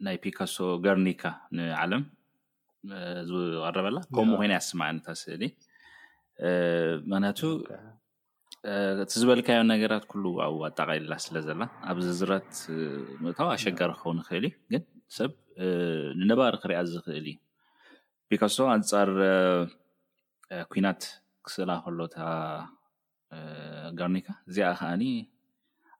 ናይ 0.05 0.15
ፒካሶ 0.23 0.57
ገርኒካ 0.85 1.23
ንዓለም 1.57 2.03
ዝቀረበላ 3.29 3.97
ከምኡ 4.15 4.35
ኮይና 4.39 4.53
ይስማዓነታ 4.57 5.07
ስእሊ 5.21 5.43
ምክንያቱ 7.11 7.39
እቲ 9.01 9.11
ዝበልካዮን 9.21 9.67
ነገራት 9.73 10.03
ኩሉ 10.11 10.25
ኣብ 10.45 10.55
ኣጠቃሊላ 10.67 11.13
ስለ 11.25 11.35
ዘላ 11.47 11.61
ኣብዚዝረት 11.91 12.51
እታ 13.31 13.39
ኣሸጋሪ 13.55 13.89
ክከውን 13.97 14.19
ይክእል 14.23 14.45
እዩ 14.49 14.53
ግን 14.71 14.83
ሰብ 15.17 15.31
ንነባር 16.21 16.53
ክርኣ 16.63 16.77
ዝክእል 16.93 17.15
እዩ 17.21 17.27
ፒካሶ 18.29 18.57
ኣንፃር 18.75 19.09
ኩናት 20.71 21.01
ክስእላ 21.45 21.71
ከሎ 21.85 21.99
እታ 22.09 22.17
ጋርኒካ 23.99 24.27
እዚ 24.49 24.57
ከዓኒ 24.79 25.03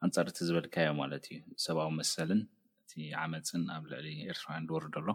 ኣንፃርቲ 0.06 0.38
ዝበልካዮም 0.48 0.98
ማለት 1.02 1.24
እዩ 1.34 1.38
ሰብዊ 1.66 1.86
መሰልን 2.00 2.42
እቲ 2.84 2.92
ዓመፅን 3.24 3.64
ኣብ 3.76 3.84
ልዕሊ 3.92 4.08
ኤርትራውያን 4.32 4.66
ዝወርደኣሎ 4.70 5.10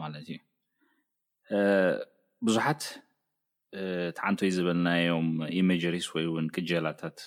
ማለት 0.00 0.22
እዩ 0.34 0.38
ቡዙሓት 2.46 2.82
ቲ 4.16 4.20
ዓንቶዩ 4.30 4.50
ዝበልናዮም 4.56 5.28
ኢመጀሪስ 5.60 6.06
ወይ 6.16 6.26
ውን 6.34 6.46
ቅጀላታት 6.56 7.18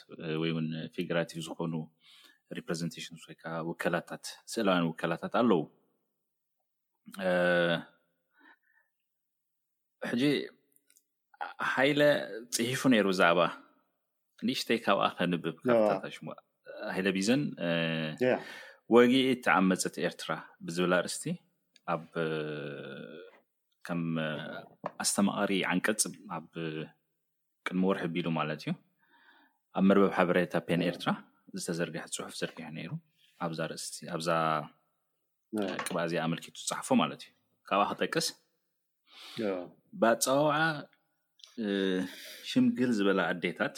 ወይ 0.41 0.51
ን 0.69 0.85
ፌግራቲቭ 0.97 1.39
ዝኮኑ 1.47 1.73
ሪረዘንቴሽንስ 2.57 3.23
ወይከዓ 3.29 3.55
ውከላታት 3.69 4.25
ስእላውያን 4.51 4.87
ውከላታት 4.91 5.33
ኣለዉ 5.41 5.61
ሕጂ 10.09 10.23
ሃይለ 11.73 12.01
ፅሒፉ 12.55 12.81
ነይሩ 12.93 13.05
ብዛዕባ 13.13 13.39
ንእሽተይ 14.47 14.79
ካብኣ 14.85 15.03
ከንብብ 15.17 15.55
ካብታሽ 15.67 16.15
ሃይለ 16.93 17.07
ቢዘን 17.17 17.41
ወጊዒ 18.93 19.27
ተኣመፀት 19.45 19.95
ኤርትራ 20.07 20.29
ብዝብል 20.65 20.93
ርእስቲ 21.05 21.23
ኣከም 21.93 24.03
ኣስተማቐሪ 25.03 25.51
ዓንቀፅ 25.71 26.01
ኣብ 26.37 26.47
ቅድሚ 27.67 27.81
ወርሒ 27.89 28.03
ቢሉ 28.15 28.27
ማለት 28.39 28.59
እዩ 28.63 28.69
ኣብ 29.79 29.83
መርበብ 29.89 30.11
ሓበሬታ 30.17 30.53
ፔን 30.67 30.81
ኤርትራ 30.89 31.09
ዝተዘርግሐ 31.61 32.03
ፅሑፍ 32.15 32.33
ዘርጊሑ 32.41 32.67
ነይሩ 32.77 32.89
እስኣዛ 33.79 34.29
ቅባዝ 35.87 36.11
ኣመልኪቱ 36.27 36.55
ፃሓፎ 36.69 36.87
ማለት 37.01 37.21
እዩ 37.27 37.31
ካብኣ 37.69 37.83
ክጠቅስ 37.93 38.27
ብፀዋውዓ 40.01 40.53
ሽምግል 42.49 42.91
ዝበላ 42.97 43.19
ኣዴታት 43.33 43.75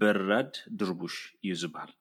በራድ 0.00 0.52
ድርቡሽ 0.78 1.14
እዩ 1.44 1.52
ዝበሃል 1.62 1.92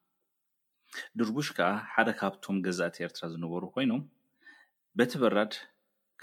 ድርቡሽ 1.20 1.48
ከዓ 1.58 1.70
ሓደ 1.94 2.10
ካብቶም 2.20 2.58
ገዛእት 2.66 2.96
ኤርትራ 3.06 3.24
ዝነበሩ 3.34 3.64
ኮይኖም 3.76 4.02
በቲ 4.98 5.12
በራድ 5.24 5.54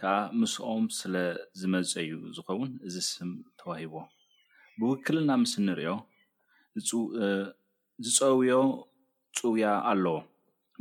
ከዓ 0.01 0.15
ምስኦም 0.41 0.85
ስለ 0.99 1.15
ዝመፀ 1.61 1.93
እዩ 2.07 2.15
ዝኸውን 2.37 2.71
እዚ 2.87 2.97
ስም 3.13 3.31
ተዋሂቦዎ 3.63 4.03
ብውክልና 4.79 5.31
ምስ 5.43 5.53
እንሪኦ 5.63 5.95
ዝፀውዮ 8.13 8.55
ፅውያ 9.39 9.67
ኣለዎ 9.91 10.17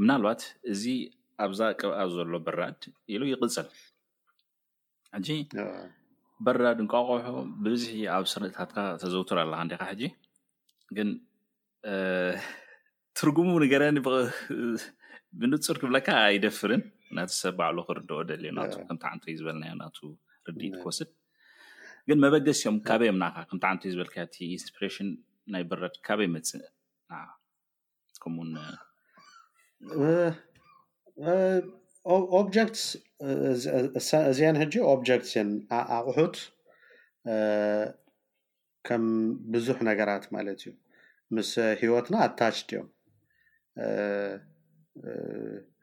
ምናልባት 0.01 0.41
እዚ 0.71 0.83
ኣብዛ 1.45 1.59
ቅብኣ 1.79 1.99
ዘሎ 2.15 2.31
በራድ 2.45 2.79
ኢሉ 3.13 3.21
ይቅፅል 3.33 3.67
ጂ 5.25 5.27
በረዳድ 6.45 6.79
ንቃቁሖ 6.85 7.15
ብብዝሕ 7.63 7.93
ኣብ 8.15 8.25
ስርነታትካ 8.31 8.77
ተዘውትር 9.01 9.37
ኣለካ 9.43 9.59
እንደካ 9.65 9.81
ሕጂ 9.91 10.01
ግን 10.97 11.09
ትርጉሙ 13.19 13.49
ንገረኒ 13.63 13.97
ብንፁር 15.41 15.75
ክብለካ 15.81 16.07
ኣይደፍርን 16.27 16.81
ናቲ 17.17 17.31
ሰብ 17.41 17.53
ባዕሉ 17.59 17.77
ክርድኦ 17.87 18.17
ደልዮ 18.29 18.49
ከምዓን 18.87 19.19
ዩ 19.31 19.35
ዝበልናዮ 19.39 19.73
ና 19.81 19.85
ርዲኢት 20.49 20.75
ክወስድ 20.81 21.09
ግን 22.09 22.17
መበገስ 22.23 22.59
እዮም 22.63 22.77
ካበዮም 22.87 23.17
ናካ 23.23 23.37
ከምታዓንት 23.49 23.81
ዝበልካእ 23.93 24.29
ኢንስሬሽን 24.55 25.09
ናይ 25.53 25.63
በረዳድ 25.69 25.95
ካበይ 26.07 26.27
መፅእ 26.35 26.63
ከምኡውን 28.23 28.51
ኦብጀክትስ 32.39 32.83
እዚአን 34.31 34.55
ሕጂ 34.61 34.73
ኦብጀክትን 34.91 35.49
ኣቁሑት 35.97 36.35
ከም 38.87 39.03
ብዙሕ 39.53 39.77
ነገራት 39.89 40.23
ማለት 40.35 40.57
እዩ 40.63 40.73
ምስ 41.35 41.51
ሂወትና 41.81 42.15
ኣታሽዮም 42.27 42.87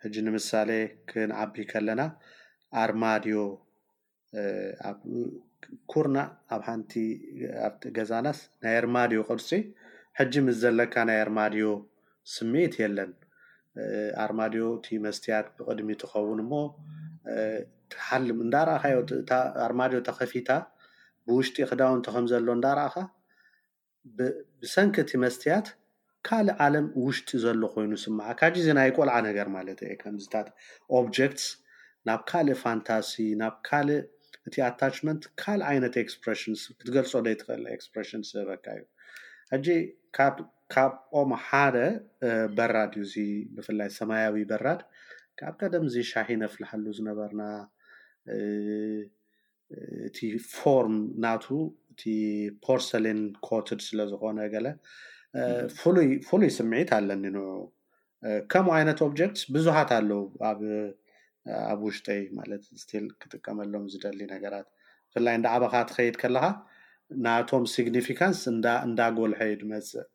ሕጂ 0.03 0.15
ንምሳሌ 0.27 0.71
ክንዓቢ 1.11 1.57
ከለና 1.73 2.03
ኣርማድዮ 2.83 3.39
ኩርና 5.93 6.19
ኣብ 6.55 6.63
ሓንቲ 6.69 6.93
ገዛናስ 7.97 8.39
ናይ 8.63 8.75
ኣርማድዮ 8.83 9.21
ቅርፂ 9.31 9.49
ሕጂ 10.21 10.35
ምስ 10.47 10.57
ዘለካ 10.63 10.95
ናይ 11.09 11.19
ኣርማድዮ 11.25 11.67
ስሚዒት 12.35 12.75
የለን 12.83 13.11
ኣርማድዮ 14.25 14.63
እቲ 14.79 14.87
መስትያት 15.07 15.47
ብቅድሚ 15.59 15.89
ትከውን 16.01 16.41
እሞ 16.45 16.53
ሓልም 18.07 18.39
እንዳረአኻ 18.45 18.83
እ 18.93 19.21
ኣርማድዮ 19.67 19.99
ተከፊታ 20.09 20.51
ብውሽጢ 21.29 21.57
ክዳውንቲ 21.71 22.07
ከምዘሎ 22.15 22.47
እንዳረአካ 22.59 22.95
ብሰንኪ 24.17 24.97
እቲ 25.05 25.13
መስትያት 25.25 25.67
ካልእ 26.29 26.57
ዓለም 26.67 26.87
ውሽጢ 27.05 27.31
ዘሎ 27.45 27.61
ኮይኑ 27.75 27.93
ስምዓ 28.05 28.27
ካጂ 28.41 28.55
እዚ 28.63 28.69
ናይ 28.79 28.91
ቆልዓ 28.97 29.17
ነገር 29.29 29.49
ማለት 29.57 29.79
የ 29.87 29.91
ከምዚታት 30.03 30.49
ኦብጀክትስ 30.99 31.47
ናብ 32.09 32.21
ካልእ 32.31 32.57
ፋንታሲ 32.63 33.13
ናብ 33.43 33.55
ካልእ 33.69 34.01
እቲ 34.49 34.55
ኣታችመንት 34.69 35.23
ካልእ 35.43 35.67
ዓይነት 35.71 35.95
ክስፕን 36.09 36.57
ክትገልፆ 36.79 37.13
ዶይትክእል 37.27 37.65
ፕሬን 37.97 38.23
በካ 38.51 38.67
እዩ 38.79 38.85
ሕጂ 39.53 39.67
ካብኦም 40.75 41.31
ሓደ 41.47 41.77
በራድ 42.59 42.93
እዩ 42.99 43.05
እዚ 43.09 43.15
ብፍላይ 43.57 43.89
ሰማያዊ 44.01 44.37
በራድ 44.53 44.81
ካብ 45.39 45.55
ቀደምዚ 45.63 45.97
ሻሒ 46.13 46.29
ኣፍልሓሉ 46.49 46.85
ዝነበርና 46.99 47.43
እቲ 50.09 50.19
ፎርም 50.55 50.97
ናቱ 51.25 51.45
እቲ 51.93 52.03
ፖርሰሊን 52.67 53.21
ኮትድ 53.47 53.81
ስለዝኮነ 53.89 54.41
ገለ 54.55 54.67
ፍሉይ 56.29 56.49
ስምዒት 56.59 56.91
ኣለኒ 56.99 57.25
ንዑ 57.37 57.43
ከምኡ 58.53 58.73
ዓይነት 58.79 58.99
ኦብጀክት 59.07 59.39
ብዙሓት 59.55 59.91
ኣለው 59.99 60.23
ኣብ 61.71 61.79
ውሽጠይ 61.89 62.21
ማለት 62.39 62.65
ስል 62.83 63.07
ክጥቀመሎም 63.21 63.85
ዝደሊ 63.93 64.21
ነገራት 64.35 64.67
ብፍላይ 65.13 65.35
እንዳዓበኻ 65.39 65.75
ትከይድ 65.91 66.17
ከለካ 66.23 66.47
ናቶም 67.27 67.65
ስግኒፊካንስ 67.75 68.41
እንዳጎልሐ 68.91 69.41
ዩ 69.51 69.55
ድመፅእ 69.61 70.09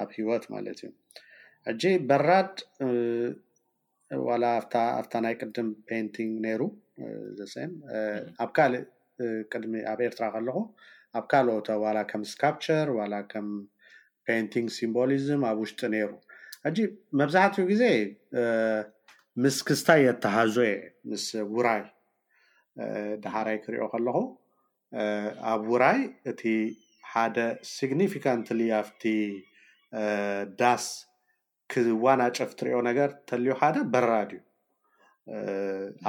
ኣብ 0.00 0.08
ሂወት 0.16 0.44
ማለት 0.54 0.78
እዩ 0.84 0.90
ሕጂ 1.68 1.82
በራድ 2.08 2.52
ዋላ 4.26 4.42
ኣፍታ 4.98 5.14
ናይ 5.24 5.34
ቅድም 5.40 5.68
ፔንቲንግ 5.88 6.32
ነይሩ 6.44 6.62
ዘስ 7.38 7.54
ኣብ 8.42 8.50
ካልእ 8.56 8.84
ቅድሚ 9.52 9.74
ኣብ 9.92 10.00
ኤርትራ 10.06 10.24
ከለኩ 10.34 10.58
ኣብ 11.18 11.24
ካልኦቶ 11.32 11.68
ዋላ 11.84 11.98
ከም 12.10 12.22
ስካፕቸር 12.32 12.88
ዋላ 12.98 13.14
ከም 13.32 13.48
ፔንቲንግ 14.28 14.68
ሲምቦሊዝም 14.76 15.42
ኣብ 15.50 15.58
ውሽጢ 15.64 15.82
ነይሩ 15.94 16.10
ሕጂ 16.66 16.78
መብዛሕትኡ 17.20 17.64
ግዜ 17.72 17.82
ምስ 19.44 19.58
ክስታይ 19.68 20.00
የተሃዞ 20.08 20.56
የ 20.70 20.74
ምስ 21.10 21.26
ዉራይ 21.56 21.82
ዳሓራይ 23.26 23.58
ክሪኦ 23.64 23.84
ከለኩ 23.94 24.18
ኣብ 25.54 25.64
ውራይ 25.72 26.00
እቲ 26.32 26.42
ሓደ 27.10 27.38
ስግኒፊካንትሊ 27.74 28.60
ኣፍቲ 28.82 29.02
ዳስ 30.62 30.86
ክዋናጨፍ 31.72 32.50
እትሪኦ 32.54 32.78
ነገር 32.88 33.10
ተልዮ 33.28 33.52
ሓደ 33.60 33.76
በራድዩ 33.92 34.40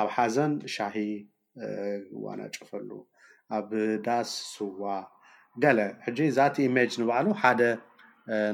ኣብ 0.01 0.09
ሓዘን 0.15 0.53
ሻሂ 0.73 0.95
እዋናጨፍሉ 2.15 2.89
ኣብ 3.57 3.69
ዳስ 4.05 4.31
ስዋ 4.53 4.81
ገለ 5.63 5.79
ሕጂ 6.05 6.17
እዛ 6.31 6.39
ቲ 6.55 6.65
ኢሜጅ 6.69 6.91
ንባዕሉ 7.01 7.27
ሓደ 7.41 7.61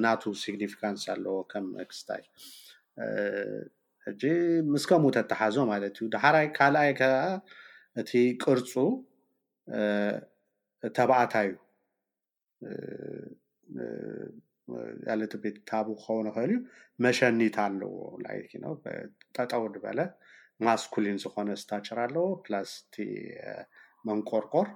ናቱ 0.06 0.22
ስግኒፊካንስ 0.44 1.04
ኣለዎ 1.14 1.36
ከም 1.52 1.66
መክስታይ 1.78 2.24
ጂ 4.22 4.24
ምስ 4.74 4.84
ከም 4.90 5.04
ተተሓዞ 5.18 5.56
ማለት 5.72 5.94
እዩ 6.00 6.06
ድይ 6.16 6.48
ካልኣይ 6.58 6.92
ከ 7.00 7.04
እቲ 8.02 8.12
ቅርፁ 8.46 8.72
ተባኣታ 10.96 11.34
እዩ 11.48 11.52
ትዮቤት 15.32 15.56
ታቡ 15.70 15.88
ክከውን 16.00 16.28
ይክእል 16.30 16.52
እዩ 16.56 16.60
መሸኒት 17.04 17.56
ኣለዎ 17.66 17.94
ይጠጠው 18.54 19.64
ድበለ 19.76 20.00
ማስኩሊን 20.66 21.18
ዝኮነ 21.24 21.50
ስታቸር 21.62 21.98
ኣለዎ 22.06 22.26
ፕላስቲ 22.46 22.96
መንቆርቆር 24.08 24.68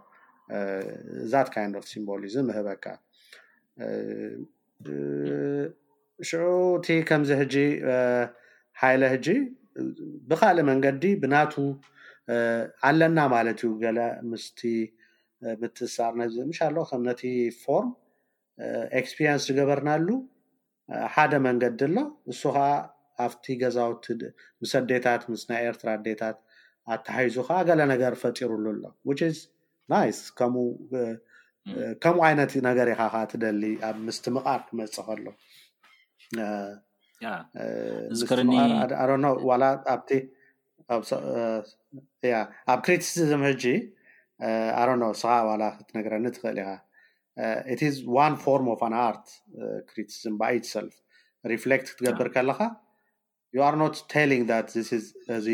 እዛት 1.26 1.48
ካይን 1.54 1.74
ኦፍ 1.80 1.86
ሲምቦሊዝም 1.92 2.48
እህበካ 2.54 2.86
ሽዑእቲ 6.28 6.88
ከምዚ 7.10 7.30
ሕጂ 7.42 7.56
ሓይለ 8.82 9.02
ሕጂ 9.14 9.28
ብካሊእ 10.30 10.68
መንገዲ 10.72 11.04
ብናቱ 11.24 11.54
ኣለና 12.88 13.20
ማለት 13.36 13.60
እዩ 13.66 13.72
ገለ 13.84 14.00
ምስቲ 14.32 14.60
ምትስሳርና 15.62 16.22
ምሻ 16.50 16.60
ኣለ 16.70 16.78
ከነቲ 16.90 17.22
ፎርም 17.62 17.90
ኤክስፒሪንስ 19.00 19.44
ዝገበርናሉ 19.50 20.08
ሓደ 21.14 21.34
መንገዲ 21.48 21.80
ኣሎ 21.88 21.98
እሱ 22.32 22.42
ከዓ 22.56 22.68
ኣብቲ 23.26 23.46
ገዛው 23.62 23.92
ምስ 24.62 24.72
ኣዴታት 24.80 25.24
ምስ 25.32 25.42
ናይ 25.50 25.64
ኤርትራ 25.70 25.88
ኣዴታት 26.00 26.38
ኣተሓይዙ 26.96 27.36
ከዓ 27.48 27.60
ገለ 27.70 27.82
ነገር 27.94 28.14
ፈጢሩሉኣሎ 28.22 28.82
ናስ 29.92 30.20
ከምኡ 30.40 32.04
ዓይነት 32.30 32.52
ነገር 32.70 32.88
ኢካ 32.94 33.02
ከዓ 33.14 33.24
ትደሊ 33.32 33.64
ኣብ 33.90 33.98
ምስቲ 34.08 34.26
ምቃር 34.38 34.62
ክመፅእ 34.68 35.06
ከሎ 35.08 35.28
ኣብ 42.74 42.80
ክሪቲስ 42.86 43.12
ዚምሕጂ 43.32 43.64
ኣረኖ 44.80 45.02
እስኻ 45.16 45.30
ዋላ 45.50 45.64
ክትነገረኒ 45.78 46.26
ትኽእል 46.36 46.58
ኢካ 46.64 46.70
ኢትስ 47.74 47.98
ኣ 48.26 48.34
ፎር 48.44 48.62
ኣኣርት 48.88 49.26
ክሪትዝም 49.90 50.36
በይ 50.42 50.56
ትሰልፍ 50.66 50.96
ሪፍክት 51.52 51.88
ክትገብር 51.92 52.28
ከለካ 52.36 52.60
ዩኣር 53.58 53.74
ኖት 53.82 53.96
እዚ 55.38 55.46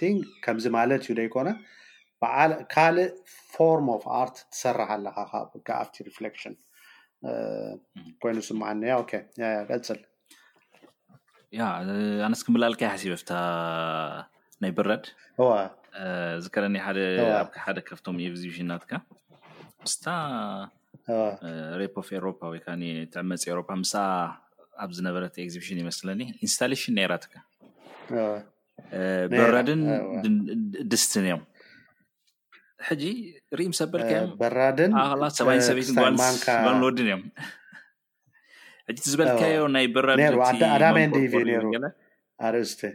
ቲንግ 0.00 0.18
ከምዚ 0.44 0.64
ማለት 0.78 1.02
እዩ 1.06 1.14
ደይኮነ 1.20 1.48
ካልእ 2.74 3.10
ፎርም 3.54 3.88
ፍ 4.04 4.06
ኣርት 4.20 4.36
ትሰርሕ 4.52 4.88
ኣለካ 4.96 5.68
ኣብቲ 5.80 5.94
ሪፍሽን 6.26 6.54
ኮይኑ 8.22 8.38
ስማዓእኒ 8.48 8.82
ቀፅልያ 9.10 9.58
ኣነስክምላልካ 12.28 12.80
ይሓሲበፍታ 12.86 13.30
ናይ 14.62 14.72
ብረድ 14.78 15.04
ዝከረኒ 16.44 16.76
ኣሓደ 16.86 17.78
ካብቶም 17.90 18.16
የዝሽናትካ 18.24 18.92
ሬፖፍ 21.80 22.08
ኤሮፓ 22.18 22.38
ወይከብዕሚ 22.52 22.82
መፂ 23.30 23.42
ኤሮፓ 23.54 23.68
ምሳ 23.80 23.92
ኣብ 24.82 24.90
ዝነበረ 24.98 25.24
ግዚቢሽን 25.48 25.78
ይመስለኒ 25.82 26.20
ኢንስታሌሽን 26.44 26.94
ነራትካ 26.98 27.34
በራድን 29.38 29.82
ድስትን 30.92 31.24
እዮም 31.28 31.42
ሕጂ 32.86 33.02
ርኢ 33.58 33.66
ምሰበድዮምራድን 33.72 34.92
ኣ 35.02 35.28
ሰብይ 35.40 35.60
ሰበይትን 35.68 36.00
ን 36.80 36.82
ወድን 36.88 37.08
እዮም 37.10 37.24
ዝበልከዮ 39.10 39.60
ናይ 39.74 39.86
ብራድዳ 39.92 40.26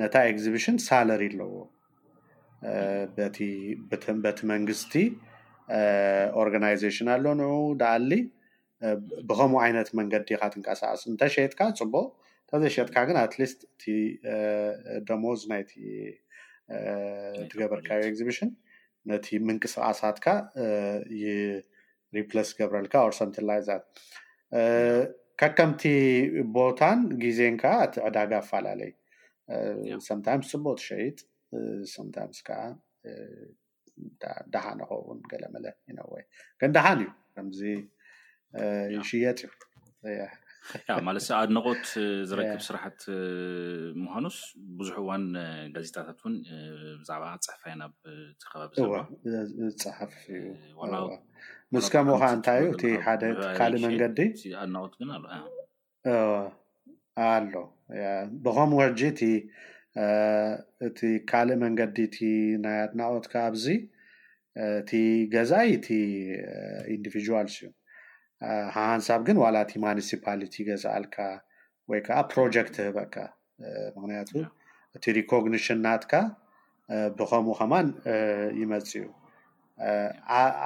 ነታ 0.00 0.14
ኤግዚቢሽን 0.32 0.76
ሳለሪ 0.88 1.22
ኣለዎ 1.32 1.52
በቲ 3.18 3.38
መንግስቲ 4.52 4.94
ኦርጋናይዜሽን 6.42 7.08
ኣሎ 7.16 7.24
ንዑ 7.42 7.52
ዳኣሊ 7.82 8.12
ብከምኡ 9.28 9.58
ዓይነት 9.64 9.88
መንገዲ 9.98 10.28
ካ 10.40 10.48
ትንቀሳቀስ 10.54 11.02
እንተሸየጥካ 11.12 11.60
ፅቡቅ 11.80 12.06
እተዘሸጥካ 12.46 12.96
ግን 13.08 13.16
ኣትሊስት 13.24 13.60
እቲ 13.68 13.82
ደሞዝ 15.08 15.40
ናይቲ 15.52 15.72
ትገበርካዮ 17.52 18.02
ግቢሽን 18.18 18.50
ነቲ 19.10 19.26
ምንቅስቃሳትካ 19.48 20.26
ይሪፕስ 21.22 22.50
ገብረልካ 22.58 22.94
ኦር 23.06 23.12
ሶምቲንይዛት 23.20 23.84
ካብ 25.40 25.52
ከምቲ 25.58 25.82
ቦታን 26.56 27.00
ግዜን 27.24 27.54
ከዓ 27.62 27.74
እቲ 27.88 27.94
ዕዳጋ 28.08 28.32
ኣፈላለዪ 28.42 28.92
ሰምታይምስ 30.08 30.50
ፅቡቅ 30.54 30.76
ትሸይጥ 30.82 31.18
ሶምታይምስ 31.94 32.40
ከዓ 32.48 32.60
ዳሓንከ 34.54 34.90
ውን 35.08 35.20
ገለመለ 35.32 35.66
ኢነወይ 35.92 36.24
ከንዳሓን 36.60 37.00
እዩ 37.48 37.62
ይሽየጥ 38.96 39.38
እዩማለት 40.08 41.26
ኣድነቆት 41.38 41.84
ዝረከብ 42.28 42.60
ስራሕት 42.66 43.00
ምኳኑስ 44.02 44.36
ብዙሕ 44.78 44.94
እዋን 45.02 45.24
ጋዜታት 45.74 46.18
ውን 46.26 46.36
ብዛዕ 47.00 47.22
ፅሕፋይተከባቢፅሓፍ 47.46 50.14
እዩ 50.36 50.44
ምስ 51.74 51.86
ከምኡከዓ 51.92 52.30
እንታይ 52.36 52.58
እዩ 52.64 52.70
እ 52.94 52.96
ሓደ 53.06 53.22
ካእ 53.58 53.74
መንገዲድቆትኣ 53.84 55.34
ኣሎ 57.28 57.54
ብከም 58.44 58.70
ሕጂ 58.82 59.00
እቲእቲ 60.88 61.00
ካልእ 61.30 61.56
መንገዲ 61.64 61.96
እቲ 62.08 62.18
ናይ 62.64 62.76
ኣድናቆት 62.84 63.26
ካ 63.32 63.34
ኣዚ 63.50 63.64
እቲ 64.80 64.90
ገዛይ 65.34 65.68
እቲ 65.76 65.88
ኢንዲቪድዋልስ 66.94 67.54
እዩ 67.60 67.66
ሃንሳብ 68.76 69.20
ግን 69.28 69.36
ዋላቲ 69.42 69.72
ማኒስፓሊቲ 69.86 70.54
ገዛአልካ 70.68 71.16
ወይ 71.90 72.00
ከዓ 72.06 72.18
ፕሮጀክት 72.32 72.74
ህበካ 72.86 73.16
ምክንያቱ 73.96 74.30
እቲ 74.96 75.04
ሪኮግኒሽን 75.20 75.78
ናትካ 75.86 76.12
ብከምኡ 77.18 77.54
ከማን 77.60 77.88
ይመፅ 78.60 78.86
እዩ 78.98 79.04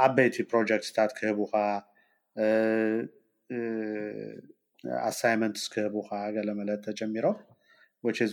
ዓበይቲ 0.06 0.36
ፕሮጀክትታት 0.50 1.10
ክህቡካ 1.18 1.54
ኣሳይመንትስ 5.08 5.64
ክህቡካ 5.74 6.10
ገለ 6.36 6.50
መለት 6.60 6.82
ተጀሚሮም 6.88 7.38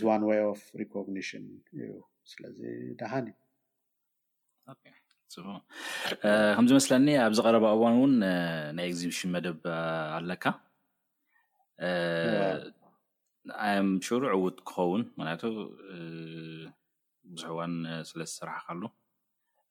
ን 0.20 0.22
ወይ 0.30 0.40
ኦፍ 0.52 0.60
ሪኮግኒሽን 0.82 1.46
እዩ 1.80 1.90
ስለዚ 2.34 2.58
ደሃን 3.02 3.26
ዩ 3.32 3.42
ፅከምዚ 5.34 6.70
መስለኒ 6.78 7.06
ኣብዚ 7.26 7.38
ቀረባ 7.46 7.64
እዋን 7.76 7.94
እውን 7.98 8.12
ናይ 8.76 8.86
እግዚምሽን 8.90 9.30
መደብ 9.34 9.60
ኣለካ 10.18 10.44
ሹሩ 14.10 14.22
ዕውት 14.38 14.58
ክኸውን 14.68 15.02
ምክንያቱ 15.18 15.42
ብዙሕ 17.32 17.48
እዋን 17.54 17.74
ስለዝስራሕ 18.10 18.58
ካሉ 18.68 18.82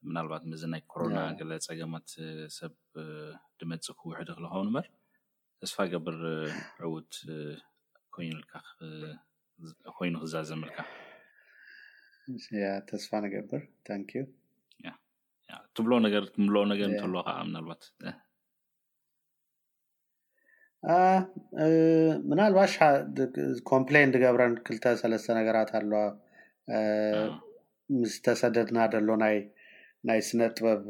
ምናልባት 0.08 0.44
እዚ 0.58 0.64
ናይ 0.74 0.82
ኮሮና 0.92 1.18
ገለ 1.40 1.52
ፀገማት 1.68 2.10
ሰብ 2.58 2.74
ድመፅ 3.60 3.86
ክውሕዲ 4.00 4.30
ክልኸውን 4.38 4.70
ምበር 4.76 4.88
ተስፋ 5.62 5.78
ገብር 5.94 6.20
ዕውት 6.88 7.14
ኮይኑልካ 8.16 8.54
ኮይኑ 9.98 10.14
ክዛዘምልካ 10.26 10.78
ተስፋ 12.92 13.12
ንገብር 13.26 13.62
ታንዩ 13.88 14.14
ትብሎት 15.78 16.02
ነገር 16.08 16.24
እንሎ 16.42 16.56
ከዓ 17.28 17.48
ናባት 17.56 17.84
ምናልባሽ 22.32 22.74
ኮምፕሌን 23.70 24.10
ገብረን 24.24 24.54
ክተሰለስተ 24.66 25.28
ነገራት 25.40 25.70
ኣለዋ 25.80 26.02
ምስተሰደድና 28.00 28.78
ደሎ 28.94 29.10
ናይ 29.24 30.20
ስነ 30.28 30.42
ጥበብ 30.58 30.84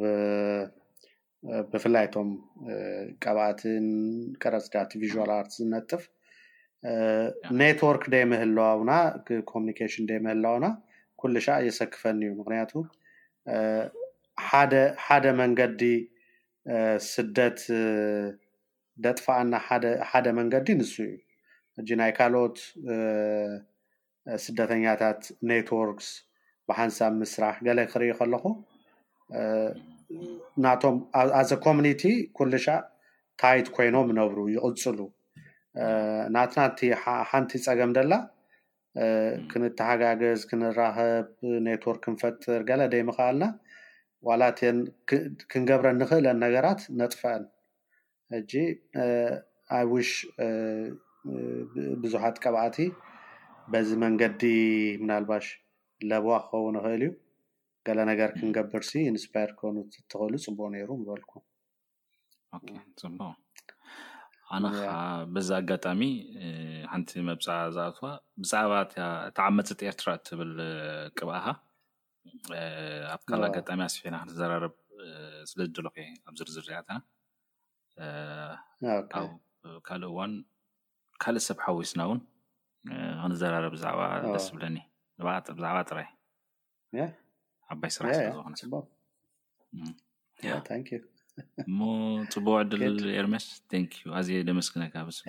ብፍላይቶም 1.71 2.29
ቀብኣትን 3.23 3.87
ቀረስድቲ 4.41 4.91
ቪል 5.01 5.17
ኣርት 5.39 5.51
ዝነጥፍ 5.59 6.03
ኔትወርክ 7.61 8.03
ደምህለዋውና 8.13 8.91
ኮሚኒኬሽን 9.51 10.07
ደምህላዋውና 10.11 10.69
ኩሉ 11.21 11.35
ሻ 11.47 11.57
የሰክፈኒ 11.67 12.21
እዩ 12.27 12.33
ምክንያቱ 12.41 12.71
ሓደሓደ 14.47 15.25
መንገዲ 15.41 15.81
ስደት 17.11 17.59
ደጥፋኣና 19.05 19.53
ሓደ 20.11 20.27
መንገዲ 20.39 20.67
ንሱ 20.79 20.93
እዩ 21.07 21.13
እጂ 21.79 21.89
ናይ 22.01 22.11
ካልኦት 22.17 22.57
ስደተኛታት 24.43 25.21
ኔትዎርክስ 25.49 26.09
ብሓንሳብ 26.69 27.13
ምስራሕ 27.21 27.55
ገለ 27.67 27.79
ክርኢ 27.91 28.11
ከለኩ 28.19 28.45
ናቶም 30.65 30.95
ኣዘ 31.39 31.51
ኮሚኒቲ 31.65 32.03
ኩሉሻ 32.37 32.67
ታይት 33.41 33.67
ኮይኖም 33.75 34.09
ነብሩ 34.19 34.37
ይቅፅሉ 34.55 34.99
ናትናቲ 36.35 36.79
ሓንቲ 37.29 37.51
ፀገም 37.65 37.91
ደላ 37.97 38.13
ክንተሓጋገዝ 39.51 40.41
ክንራከብ 40.49 41.27
ኔትወርክ 41.67 42.01
ክንፈጥር 42.05 42.61
ገለ 42.69 42.81
ደይምክኣልና 42.93 43.43
ዋላትየን 44.29 44.77
ክንገብረ 45.51 45.87
ንክእለን 46.01 46.37
ነገራት 46.45 46.81
ነጥፈአን 46.99 47.43
እጂ 48.37 48.51
ኣብ 49.77 49.89
ውሽ 49.95 50.11
ቡዙሓት 52.01 52.37
ቀብኣቲ 52.43 52.77
በዚ 53.73 53.89
መንገዲ 54.03 54.41
ምናልባሽ 55.03 55.45
ለብዋ 56.09 56.33
ክኸውን 56.45 56.73
ንክእል 56.77 57.03
እዩ 57.07 57.11
ገለ 57.87 57.99
ነገር 58.11 58.29
ክንገብርሲ 58.37 58.91
ኢንስፓይር 59.11 59.51
ኮኑ 59.59 59.75
እትክእሉ 59.87 60.33
ፅቡቅ 60.45 60.67
ነይሩ 60.75 60.89
ዝበልኩም 61.01 61.43
ፅ 63.01 63.33
ኣነከዓ 64.55 64.89
በዚ 65.35 65.49
ኣጋጣሚ 65.59 66.01
ሓንቲ 66.89 67.09
መብፅዕ 67.29 67.55
ዝኣትዋ 67.75 68.09
ብዛዕባ 68.41 68.73
እእታዓመፅት 69.27 69.79
ኤርትራ 69.89 70.09
እትብል 70.17 70.51
ቅብኣካ 71.19 71.45
ኣብ 73.13 73.21
ካልእ 73.29 73.51
ጋጣሚ 73.55 73.79
ኣስፊዕና 73.87 74.15
ክንራርብ 74.29 74.73
ስለዝደሎኮ 75.51 75.97
ኣብርዝርያትናብ 76.29 77.03
ካልእ 79.87 80.09
እዋን 80.11 80.33
ካልእ 81.23 81.43
ሰብ 81.47 81.57
ሓዊስና 81.65 82.01
እውን 82.07 82.21
ክንዘራርብ 83.21 83.71
ብዛዕባ 83.75 84.01
ደስ 84.35 84.45
ዝብለኒ 84.49 84.75
ብዛዕባ 85.57 85.77
ጥራይ 85.89 86.07
ዓባይ 87.73 87.91
ስራሕ 87.97 88.11
ለዝኮነዩእሞ 88.25 88.73
ፅቡቅ 92.35 92.55
ዕድል 92.65 92.97
ኤርስ 93.19 93.47
ንዩ 93.85 93.93
ኣዝ 94.19 94.27
ደመስክነካስሰት 94.51 95.27